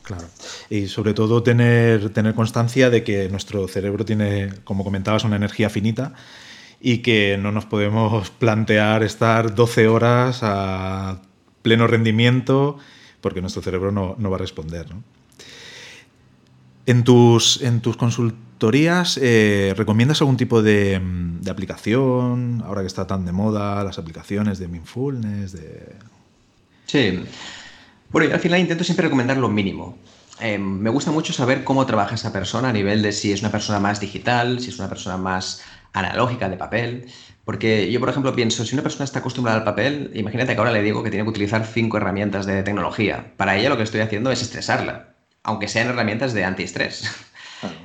[0.04, 0.26] Claro.
[0.70, 5.70] Y sobre todo tener, tener constancia de que nuestro cerebro tiene, como comentabas, una energía
[5.70, 6.14] finita
[6.82, 11.22] y que no nos podemos plantear estar 12 horas a
[11.62, 12.78] pleno rendimiento
[13.22, 14.88] porque nuestro cerebro no, va a responder.
[16.86, 21.02] En, tus, en tus consultorías, eh, ¿recomiendas algún tipo de,
[21.50, 25.52] aplicación, ahora que está tan de moda, las aplicaciones de Mindfulness?
[25.52, 25.96] De...
[26.86, 27.24] Sí.
[28.12, 29.98] Bueno, yo al final intento siempre recomendar lo mínimo.
[30.40, 33.52] Eh, me gusta mucho saber cómo trabaja esa persona a nivel de si es una
[33.52, 35.62] persona más digital, si es una persona más
[35.94, 37.12] analógica de papel.
[37.46, 40.72] Porque yo, por ejemplo, pienso, si una persona está acostumbrada al papel, imagínate que ahora
[40.72, 43.34] le digo que tiene que utilizar cinco herramientas de tecnología.
[43.38, 47.10] Para ella lo que estoy haciendo es estresarla, aunque sean herramientas de antiestrés.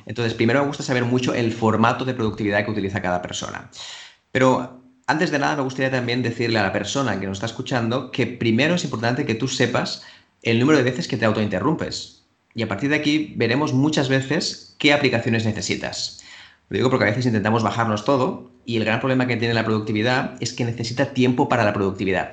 [0.07, 3.71] Entonces, primero me gusta saber mucho el formato de productividad que utiliza cada persona.
[4.33, 8.11] Pero antes de nada, me gustaría también decirle a la persona que nos está escuchando
[8.11, 10.03] que primero es importante que tú sepas
[10.43, 12.25] el número de veces que te autointerrumpes.
[12.55, 16.24] Y a partir de aquí veremos muchas veces qué aplicaciones necesitas.
[16.69, 19.65] Lo digo porque a veces intentamos bajarnos todo y el gran problema que tiene la
[19.65, 22.33] productividad es que necesita tiempo para la productividad.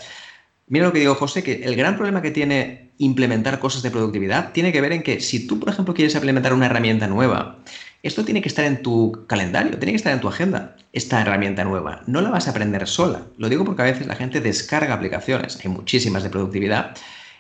[0.68, 4.54] Mira lo que digo, José, que el gran problema que tiene implementar cosas de productividad
[4.54, 7.60] tiene que ver en que si tú, por ejemplo, quieres implementar una herramienta nueva,
[8.04, 11.64] esto tiene que estar en tu calendario, tiene que estar en tu agenda, esta herramienta
[11.64, 12.02] nueva.
[12.08, 13.24] No la vas a aprender sola.
[13.38, 16.96] Lo digo porque a veces la gente descarga aplicaciones, hay muchísimas de productividad,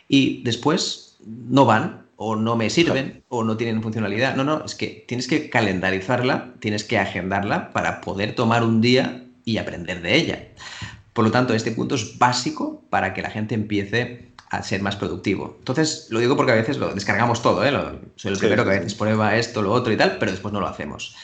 [0.07, 4.35] y después no van o no me sirven o no tienen funcionalidad.
[4.35, 9.23] No, no, es que tienes que calendarizarla, tienes que agendarla para poder tomar un día
[9.43, 10.47] y aprender de ella.
[11.13, 14.97] Por lo tanto, este punto es básico para que la gente empiece a ser más
[14.97, 15.55] productivo.
[15.57, 17.71] Entonces, lo digo porque a veces lo descargamos todo, ¿eh?
[18.17, 20.59] soy el primero que a veces prueba esto, lo otro y tal, pero después no
[20.59, 21.15] lo hacemos.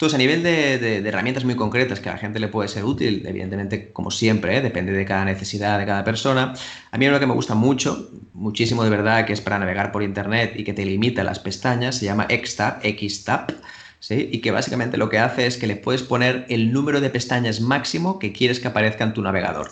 [0.00, 3.22] Entonces, a nivel de, herramientas muy concretas que a la gente le puede ser útil,
[3.26, 4.62] evidentemente, como siempre, ¿eh?
[4.62, 6.54] depende de cada necesidad de cada persona.
[6.90, 10.02] A mí lo que me gusta mucho, muchísimo de verdad, que es para navegar por
[10.02, 13.52] Internet y que te limita las pestañas, se llama Xtab, Xtab,
[13.98, 14.30] ¿sí?
[14.32, 17.60] y que básicamente lo que hace es que le puedes poner el número de pestañas
[17.60, 19.70] máximo que quieres que aparezca en tu navegador.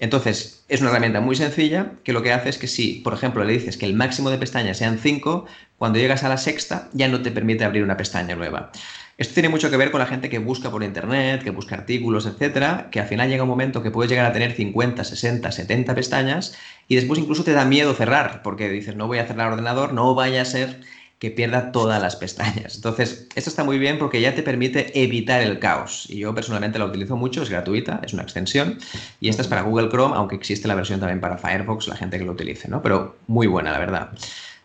[0.00, 3.44] Entonces, es una herramienta muy sencilla que lo que hace es que si, por ejemplo,
[3.44, 5.44] le dices que el máximo de pestañas sean 5,
[5.76, 8.72] cuando llegas a la sexta ya no te permite abrir una pestaña nueva.
[9.18, 12.24] Esto tiene mucho que ver con la gente que busca por internet, que busca artículos,
[12.24, 15.94] etcétera, que al final llega un momento que puedes llegar a tener 50, 60, 70
[15.96, 16.56] pestañas
[16.86, 19.92] y después incluso te da miedo cerrar, porque dices, no voy a cerrar el ordenador,
[19.92, 20.82] no vaya a ser
[21.18, 22.76] que pierda todas las pestañas.
[22.76, 26.06] Entonces, esto está muy bien porque ya te permite evitar el caos.
[26.08, 28.78] Y yo personalmente la utilizo mucho, es gratuita, es una extensión.
[29.20, 32.18] Y esta es para Google Chrome, aunque existe la versión también para Firefox, la gente
[32.18, 32.82] que lo utilice, ¿no?
[32.82, 34.10] Pero muy buena, la verdad.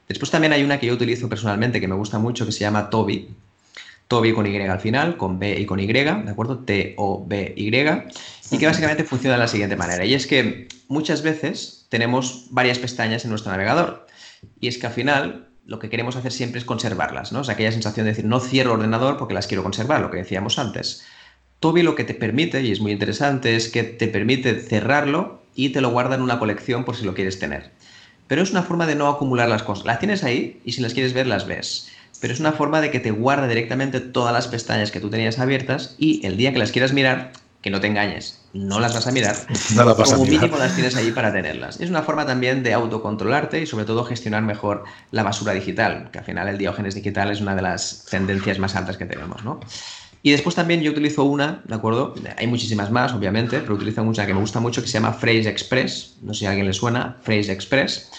[0.07, 2.91] Después también hay una que yo utilizo personalmente que me gusta mucho que se llama
[2.91, 3.29] Toby.
[4.07, 6.59] Toby con Y al final, con B y con Y, ¿de acuerdo?
[6.59, 7.71] T-O-B-Y,
[8.51, 10.05] y que básicamente funciona de la siguiente manera.
[10.05, 14.05] Y es que muchas veces tenemos varias pestañas en nuestro navegador.
[14.59, 17.39] Y es que al final lo que queremos hacer siempre es conservarlas, ¿no?
[17.39, 20.11] O sea, aquella sensación de decir, no cierro el ordenador porque las quiero conservar, lo
[20.11, 21.05] que decíamos antes.
[21.59, 25.69] Toby lo que te permite, y es muy interesante, es que te permite cerrarlo y
[25.69, 27.71] te lo guarda en una colección por si lo quieres tener.
[28.27, 29.85] Pero es una forma de no acumular las cosas.
[29.85, 31.89] Las tienes ahí y si las quieres ver, las ves
[32.23, 35.39] pero es una forma de que te guarde directamente todas las pestañas que tú tenías
[35.39, 39.07] abiertas y el día que las quieras mirar, que no te engañes, no las vas
[39.07, 39.35] a mirar,
[39.75, 41.81] no como mínimo las tienes ahí para tenerlas.
[41.81, 46.19] Es una forma también de autocontrolarte y sobre todo gestionar mejor la basura digital, que
[46.19, 49.59] al final el diógenes digital es una de las tendencias más altas que tenemos, ¿no?
[50.21, 52.15] Y después también yo utilizo una, ¿de acuerdo?
[52.37, 55.49] Hay muchísimas más, obviamente, pero utilizo mucha que me gusta mucho que se llama Phrase
[55.49, 56.15] Express.
[56.21, 58.09] No sé si a alguien le suena, Phrase Express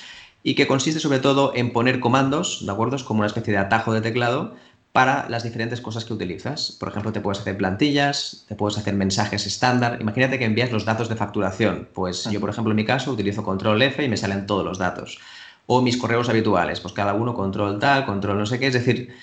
[0.45, 2.97] y que consiste sobre todo en poner comandos, ¿de acuerdo?
[2.97, 4.55] Es como una especie de atajo de teclado
[4.93, 6.77] para las diferentes cosas que utilizas.
[6.79, 9.99] Por ejemplo, te puedes hacer plantillas, te puedes hacer mensajes estándar.
[10.01, 11.89] Imagínate que envías los datos de facturación.
[11.95, 14.79] Pues yo, por ejemplo, en mi caso, utilizo control F y me salen todos los
[14.79, 15.19] datos.
[15.67, 18.67] O mis correos habituales, pues cada uno control tal, control no sé qué.
[18.67, 19.15] Es decir,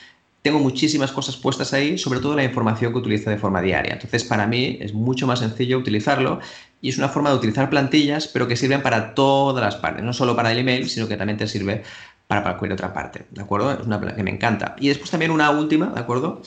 [0.42, 3.94] tengo muchísimas cosas puestas ahí, sobre todo la información que utilizo de forma diaria.
[3.94, 6.40] Entonces, para mí es mucho más sencillo utilizarlo
[6.82, 10.14] y es una forma de utilizar plantillas, pero que sirven para todas las partes, no
[10.14, 11.84] solo para el email, sino que también te sirve
[12.28, 13.72] para cualquier otra parte, ¿de acuerdo?
[13.74, 14.76] Es una que me encanta.
[14.80, 16.42] Y después también una última, ¿de acuerdo?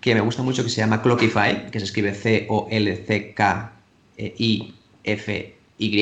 [0.00, 2.76] Que me gusta mucho, que se llama Clockify, que se escribe C-O-L-C-K-I-F-Y,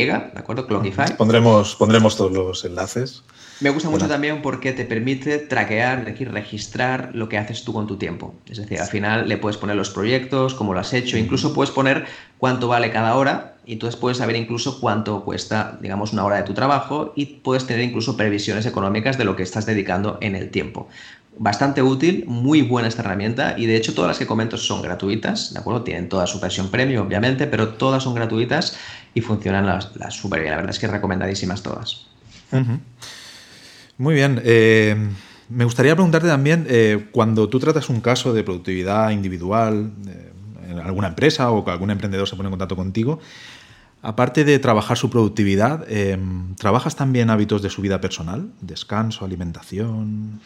[0.05, 0.67] ¿de acuerdo?
[0.67, 1.17] Clockify.
[1.17, 3.23] Pondremos, pondremos todos los enlaces.
[3.61, 7.73] Me gusta mucho también porque te permite traquear, es decir, registrar lo que haces tú
[7.73, 8.35] con tu tiempo.
[8.49, 11.73] Es decir, al final le puedes poner los proyectos, cómo lo has hecho, incluso puedes
[11.73, 12.07] poner
[12.39, 16.45] cuánto vale cada hora y entonces puedes saber incluso cuánto cuesta, digamos, una hora de
[16.45, 20.51] tu trabajo y puedes tener incluso previsiones económicas de lo que estás dedicando en el
[20.51, 20.89] tiempo.
[21.37, 25.53] Bastante útil, muy buena esta herramienta y de hecho todas las que comento son gratuitas,
[25.53, 25.83] ¿de acuerdo?
[25.83, 28.77] Tienen toda su versión premium, obviamente, pero todas son gratuitas
[29.15, 30.53] y funcionan las, súper bien.
[30.53, 32.07] La verdad es que recomendadísimas todas.
[33.99, 34.41] Muy bien.
[34.45, 34.97] Eh,
[35.49, 40.33] me gustaría preguntarte también, eh, cuando tú tratas un caso de productividad individual eh,
[40.71, 43.19] en alguna empresa o que algún emprendedor se pone en contacto contigo,
[44.01, 45.87] aparte de trabajar su productividad,
[46.57, 48.51] ¿trabajas también hábitos de su vida personal?
[48.61, 50.41] Descanso, alimentación.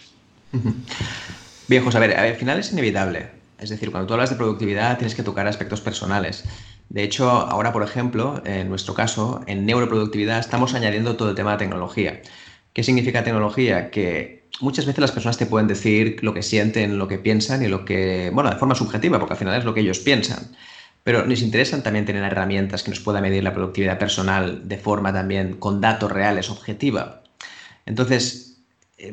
[1.69, 3.31] Bien, José, a ver, al final es inevitable.
[3.59, 6.45] Es decir, cuando tú hablas de productividad tienes que tocar aspectos personales.
[6.89, 11.53] De hecho, ahora, por ejemplo, en nuestro caso, en neuroproductividad estamos añadiendo todo el tema
[11.53, 12.23] de tecnología.
[12.73, 13.91] ¿Qué significa tecnología?
[13.91, 17.69] Que muchas veces las personas te pueden decir lo que sienten, lo que piensan y
[17.69, 20.51] lo que, bueno, de forma subjetiva, porque al final es lo que ellos piensan.
[21.05, 25.13] pero nos interesan también tener herramientas que nos puedan medir la productividad personal de forma
[25.13, 27.23] también con datos reales, objetiva.
[27.87, 28.42] Entonces,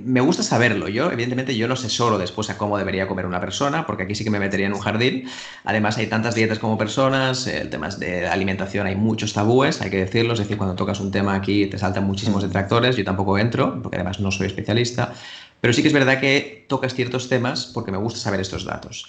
[0.04, 0.88] me gusta saberlo.
[0.88, 4.16] Yo, evidentemente, yo no sé solo después a cómo debería comer una persona, porque aquí
[4.16, 5.28] sí que me metería en un jardín.
[5.64, 9.98] Además, hay tantas dietas como personas, el tema de alimentación, hay muchos tabúes, hay que
[9.98, 10.34] decirlo.
[10.34, 12.48] Es decir, cuando tocas un tema aquí te saltan muchísimos mm.
[12.48, 12.96] detractores.
[12.96, 15.14] Yo tampoco entro, porque además no soy especialista.
[15.62, 19.08] Pero sí que es verdad que tocas ciertos temas porque me gusta saber estos datos.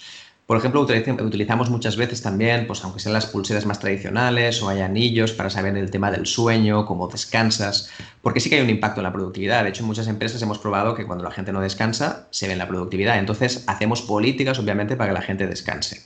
[0.51, 4.81] Por ejemplo, utilizamos muchas veces también, pues aunque sean las pulseras más tradicionales o hay
[4.81, 7.89] anillos para saber el tema del sueño, cómo descansas,
[8.21, 9.63] porque sí que hay un impacto en la productividad.
[9.63, 12.51] De hecho, en muchas empresas hemos probado que cuando la gente no descansa, se ve
[12.51, 13.17] en la productividad.
[13.17, 16.01] Entonces, hacemos políticas, obviamente, para que la gente descanse.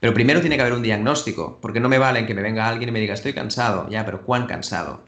[0.00, 2.88] Pero primero tiene que haber un diagnóstico, porque no me vale que me venga alguien
[2.88, 5.04] y me diga, estoy cansado, ya, pero ¿cuán cansado?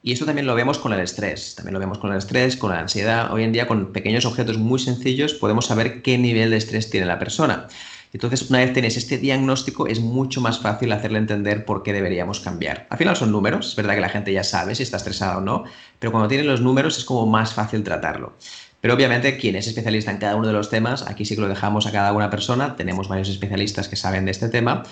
[0.00, 2.70] Y esto también lo vemos con el estrés, también lo vemos con el estrés, con
[2.70, 3.32] la ansiedad.
[3.32, 7.04] Hoy en día, con pequeños objetos muy sencillos, podemos saber qué nivel de estrés tiene
[7.04, 7.66] la persona.
[8.12, 12.40] Entonces, una vez tenés este diagnóstico, es mucho más fácil hacerle entender por qué deberíamos
[12.40, 12.86] cambiar.
[12.90, 15.40] Al final son números, es verdad que la gente ya sabe si está estresada o
[15.40, 15.64] no,
[15.98, 18.32] pero cuando tienen los números es como más fácil tratarlo.
[18.80, 21.48] Pero obviamente quien es especialista en cada uno de los temas, aquí sí que lo
[21.48, 24.84] dejamos a cada una persona, tenemos varios especialistas que saben de este tema,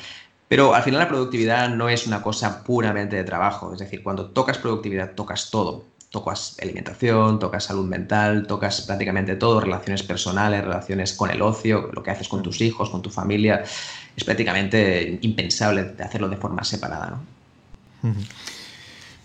[0.48, 4.30] pero al final la productividad no es una cosa puramente de trabajo, es decir, cuando
[4.30, 11.12] tocas productividad tocas todo tocas alimentación, tocas salud mental, tocas prácticamente todo, relaciones personales, relaciones
[11.12, 13.64] con el ocio, lo que haces con tus hijos, con tu familia.
[14.16, 17.20] Es prácticamente impensable hacerlo de forma separada.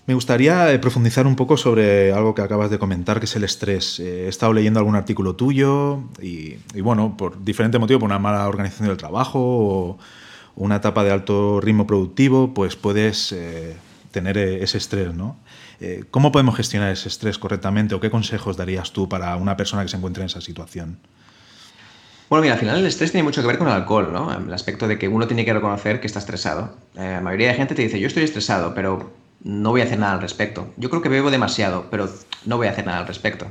[0.07, 3.43] Me gustaría eh, profundizar un poco sobre algo que acabas de comentar, que es el
[3.43, 3.99] estrés.
[3.99, 8.47] Eh, he estado leyendo algún artículo tuyo y, bueno, por diferente motivo, por una mala
[8.47, 9.99] organización del trabajo o
[10.55, 13.77] una etapa de alto ritmo productivo, pues puedes eh,
[14.11, 15.37] tener ese estrés, ¿no?
[15.81, 19.81] Eh, ¿Cómo podemos gestionar ese estrés correctamente o qué consejos darías tú para una persona
[19.81, 20.99] que se encuentre en esa situación?
[22.29, 24.31] Bueno, mira, al final el estrés tiene mucho que ver con el alcohol, ¿no?
[24.31, 26.77] El aspecto de que uno tiene que reconocer que está estresado.
[26.95, 29.11] Eh, la mayoría de gente te dice, yo estoy estresado, pero
[29.43, 30.71] no voy a hacer nada al respecto.
[30.77, 32.07] Yo creo que bebo demasiado, pero
[32.45, 33.47] no voy a hacer nada al respecto.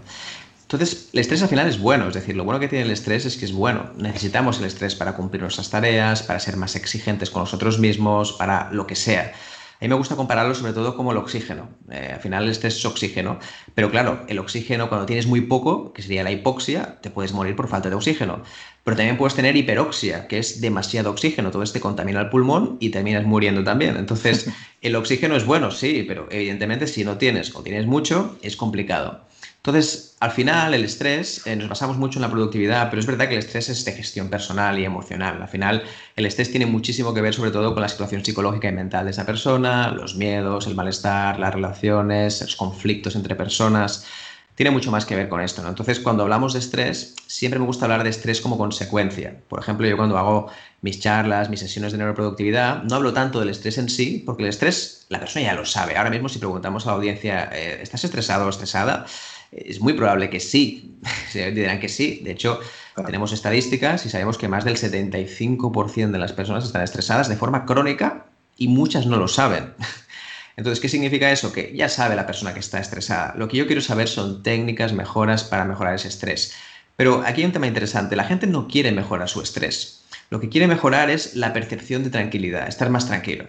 [0.62, 3.26] Entonces, el estrés al final es bueno, es decir, lo bueno que tiene el estrés
[3.26, 3.90] es que es bueno.
[3.96, 8.70] Necesitamos el estrés para cumplir nuestras tareas, para ser más exigentes con nosotros mismos, para
[8.70, 9.32] lo que sea.
[9.80, 11.70] A mí me gusta compararlo sobre todo como el oxígeno.
[11.90, 13.38] Eh, al final este es oxígeno,
[13.74, 17.56] pero claro, el oxígeno cuando tienes muy poco, que sería la hipoxia, te puedes morir
[17.56, 18.42] por falta de oxígeno.
[18.84, 21.50] Pero también puedes tener hiperoxia, que es demasiado oxígeno.
[21.50, 23.96] Todo este contamina el pulmón y terminas muriendo también.
[23.96, 24.50] Entonces,
[24.82, 29.29] el oxígeno es bueno, sí, pero evidentemente si no tienes o tienes mucho, es complicado.
[29.62, 33.28] Entonces, al final, el estrés, eh, nos basamos mucho en la productividad, pero es verdad
[33.28, 35.42] que el estrés es de gestión personal y emocional.
[35.42, 35.82] Al final,
[36.16, 39.10] el estrés tiene muchísimo que ver sobre todo con la situación psicológica y mental de
[39.10, 44.06] esa persona, los miedos, el malestar, las relaciones, los conflictos entre personas.
[44.54, 45.66] Tiene mucho más que ver con esto.
[45.66, 49.42] Entonces, cuando hablamos de estrés, siempre me gusta hablar de estrés como consecuencia.
[49.48, 50.50] Por ejemplo, yo cuando hago
[50.80, 54.48] mis charlas, mis sesiones de neuroproductividad, no hablo tanto del estrés en sí, porque el
[54.48, 55.96] estrés la persona ya lo sabe.
[55.96, 59.04] Ahora mismo, si preguntamos a la audiencia, eh, ¿estás estresado o estresada?
[59.52, 60.96] Es muy probable que sí,
[61.30, 62.20] se dirán que sí.
[62.22, 62.60] De hecho,
[63.06, 67.66] tenemos estadísticas y sabemos que más del 75% de las personas están estresadas de forma
[67.66, 68.26] crónica
[68.56, 69.74] y muchas no lo saben.
[70.56, 71.52] Entonces, ¿qué significa eso?
[71.52, 73.34] Que ya sabe la persona que está estresada.
[73.36, 76.54] Lo que yo quiero saber son técnicas, mejoras para mejorar ese estrés.
[76.96, 78.14] Pero aquí hay un tema interesante.
[78.14, 80.04] La gente no quiere mejorar su estrés.
[80.28, 83.48] Lo que quiere mejorar es la percepción de tranquilidad, estar más tranquilo.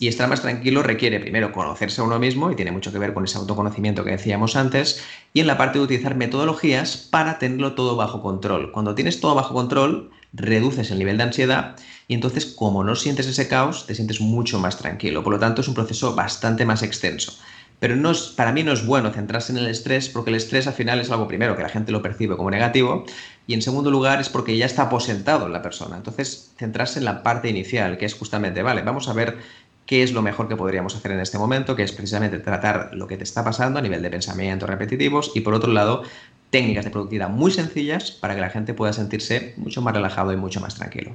[0.00, 3.12] Y estar más tranquilo requiere primero conocerse a uno mismo y tiene mucho que ver
[3.12, 7.74] con ese autoconocimiento que decíamos antes y en la parte de utilizar metodologías para tenerlo
[7.74, 8.72] todo bajo control.
[8.72, 11.76] Cuando tienes todo bajo control, reduces el nivel de ansiedad
[12.08, 15.22] y entonces como no sientes ese caos, te sientes mucho más tranquilo.
[15.22, 17.34] Por lo tanto, es un proceso bastante más extenso.
[17.78, 20.74] Pero no para mí no es bueno centrarse en el estrés porque el estrés al
[20.74, 23.04] final es algo primero que la gente lo percibe como negativo
[23.46, 25.96] y en segundo lugar es porque ya está aposentado en la persona.
[25.96, 29.38] Entonces, centrarse en la parte inicial, que es justamente, vale, vamos a ver
[29.90, 33.08] qué es lo mejor que podríamos hacer en este momento, que es precisamente tratar lo
[33.08, 36.04] que te está pasando a nivel de pensamientos repetitivos y por otro lado,
[36.50, 40.36] técnicas de productividad muy sencillas para que la gente pueda sentirse mucho más relajado y
[40.36, 41.10] mucho más tranquilo.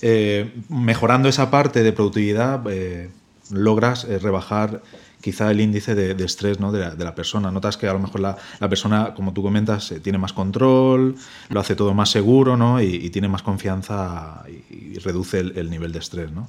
[0.00, 3.10] Eh, mejorando esa parte de productividad, eh,
[3.50, 4.80] logras eh, rebajar
[5.20, 6.72] quizá el índice de, estrés ¿no?
[6.72, 7.50] de, la, persona.
[7.50, 11.16] Notas que a lo mejor la, persona, como tú comentas, tiene más control,
[11.50, 12.80] lo hace todo más seguro ¿no?
[12.80, 16.32] y, tiene más confianza y, reduce el, el, nivel de estrés.
[16.32, 16.48] ¿no?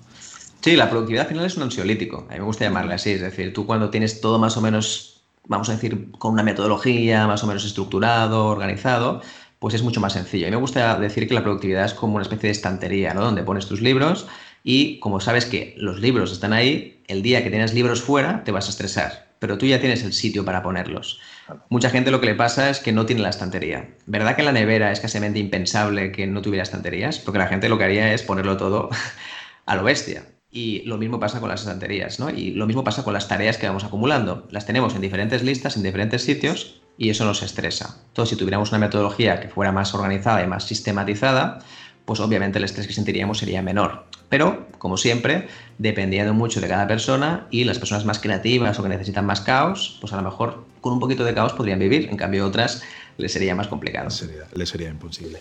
[0.64, 2.26] Sí, la productividad al final es un ansiolítico.
[2.30, 3.12] A mí me gusta llamarle así.
[3.12, 7.28] Es decir, tú cuando tienes todo más o menos, vamos a decir, con una metodología
[7.28, 9.22] más o menos estructurado, organizado,
[9.60, 10.48] pues es mucho más sencillo.
[10.48, 13.26] A mí me gusta decir que la productividad es como una especie de estantería, ¿no?
[13.26, 14.26] Donde pones tus libros
[14.64, 18.54] y como sabes que los libros están ahí, el día que tienes libros fuera te
[18.54, 21.20] vas a estresar, pero tú ya tienes el sitio para ponerlos.
[21.68, 23.90] Mucha gente lo que le pasa es que no tiene la estantería.
[24.06, 27.20] ¿Verdad que en la nevera es casi impensable que no tuviera estanterías?
[27.20, 28.90] Porque la gente lo que haría es ponerlo todo
[29.66, 30.33] a lo bestia.
[30.56, 32.30] Y lo mismo pasa con las estanterías, ¿no?
[32.30, 34.48] Y lo mismo pasa con las tareas que vamos acumulando.
[34.52, 37.98] Las tenemos en diferentes listas, en diferentes sitios, y eso nos estresa.
[38.10, 41.60] Entonces, si tuviéramos una metodología que fuera más organizada y más sistematizada,
[42.06, 44.06] pues obviamente el estrés que sentiríamos sería menor.
[44.30, 45.48] Pero, como siempre,
[45.78, 49.98] dependiendo mucho de cada persona y las personas más creativas o que necesitan más caos,
[50.02, 52.84] pues a lo mejor con un poquito de caos podrían vivir, en cambio otras
[53.18, 54.10] les sería más complicado.
[54.54, 55.40] Les sería, imposible.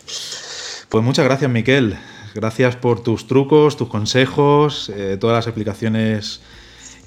[0.89, 1.97] Pues muchas gracias, Miquel.
[2.35, 6.41] Gracias por tus trucos, tus consejos, eh, todas las explicaciones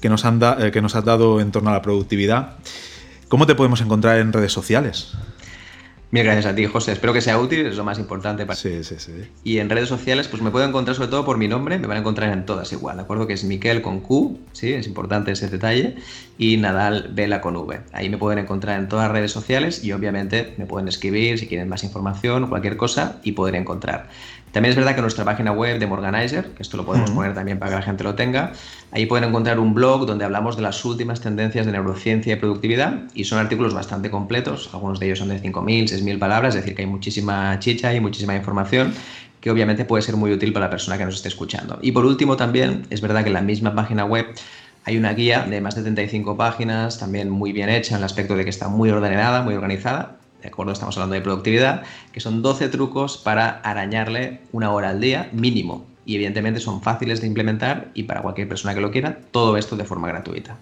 [0.00, 2.58] que nos, han eh, que nos has dado en torno a la productividad.
[3.28, 5.16] ¿Cómo te podemos encontrar en redes sociales?
[6.12, 6.92] Mil gracias a ti, José.
[6.92, 9.12] Espero que sea útil, es lo más importante para Sí, sí, sí.
[9.42, 11.96] Y en redes sociales, pues me puedo encontrar sobre todo por mi nombre, me van
[11.96, 13.26] a encontrar en todas igual, ¿de acuerdo?
[13.26, 15.96] Que es Miquel con Q, sí, es importante ese detalle,
[16.38, 17.80] y Nadal Vela con V.
[17.92, 21.48] Ahí me pueden encontrar en todas las redes sociales y obviamente me pueden escribir si
[21.48, 24.08] quieren más información o cualquier cosa y poder encontrar.
[24.56, 27.58] También es verdad que nuestra página web de Morganizer, que esto lo podemos poner también
[27.58, 28.52] para que la gente lo tenga,
[28.90, 33.02] ahí pueden encontrar un blog donde hablamos de las últimas tendencias de neurociencia y productividad
[33.12, 36.74] y son artículos bastante completos, algunos de ellos son de 5.000, 6.000 palabras, es decir,
[36.74, 38.94] que hay muchísima chicha y muchísima información
[39.42, 41.78] que obviamente puede ser muy útil para la persona que nos esté escuchando.
[41.82, 44.24] Y por último también es verdad que en la misma página web
[44.84, 48.34] hay una guía de más de 75 páginas, también muy bien hecha en el aspecto
[48.34, 50.72] de que está muy ordenada, muy organizada, ¿de acuerdo?
[50.72, 51.82] Estamos hablando de productividad,
[52.12, 55.86] que son 12 trucos para arañarle una hora al día mínimo.
[56.04, 59.76] Y evidentemente son fáciles de implementar y para cualquier persona que lo quiera, todo esto
[59.76, 60.56] de forma gratuita.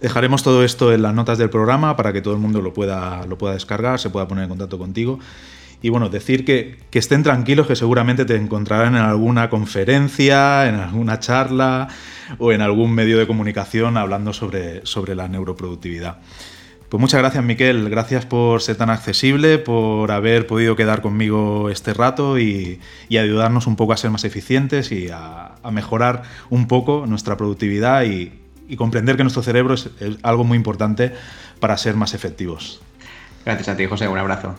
[0.00, 3.24] Dejaremos todo esto en las notas del programa para que todo el mundo lo pueda,
[3.26, 5.20] lo pueda descargar, se pueda poner en contacto contigo.
[5.82, 10.74] Y bueno, decir que, que, estén tranquilos, que seguramente te encontrarán en alguna conferencia, en
[10.74, 11.88] alguna charla
[12.38, 16.18] o en algún medio de comunicación hablando sobre, sobre la neuroproductividad.
[16.90, 17.88] Pues muchas gracias, Miquel.
[17.88, 23.76] Gracias por ser tan accesible, por haber podido quedar conmigo este rato y, ayudarnos un
[23.76, 28.36] poco a ser más eficientes y a, mejorar un poco nuestra productividad y,
[28.76, 31.12] comprender que nuestro cerebro es, es algo muy importante
[31.60, 32.80] para ser más efectivos.
[33.44, 34.08] Gracias a ti, José.
[34.08, 34.56] Un abrazo.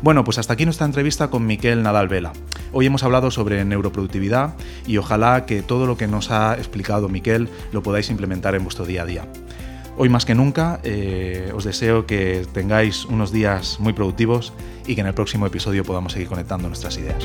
[0.00, 2.32] Bueno, pues hasta aquí nuestra entrevista con Miquel Nadal Vela.
[2.72, 4.54] Hoy hemos hablado sobre neuroproductividad
[4.86, 8.86] y ojalá que todo lo que nos ha explicado Miquel lo podáis implementar en vuestro
[8.86, 9.26] día a día.
[9.96, 14.52] Hoy más que nunca eh, os deseo que tengáis unos días muy productivos
[14.86, 17.24] y que en el próximo episodio podamos seguir conectando nuestras ideas.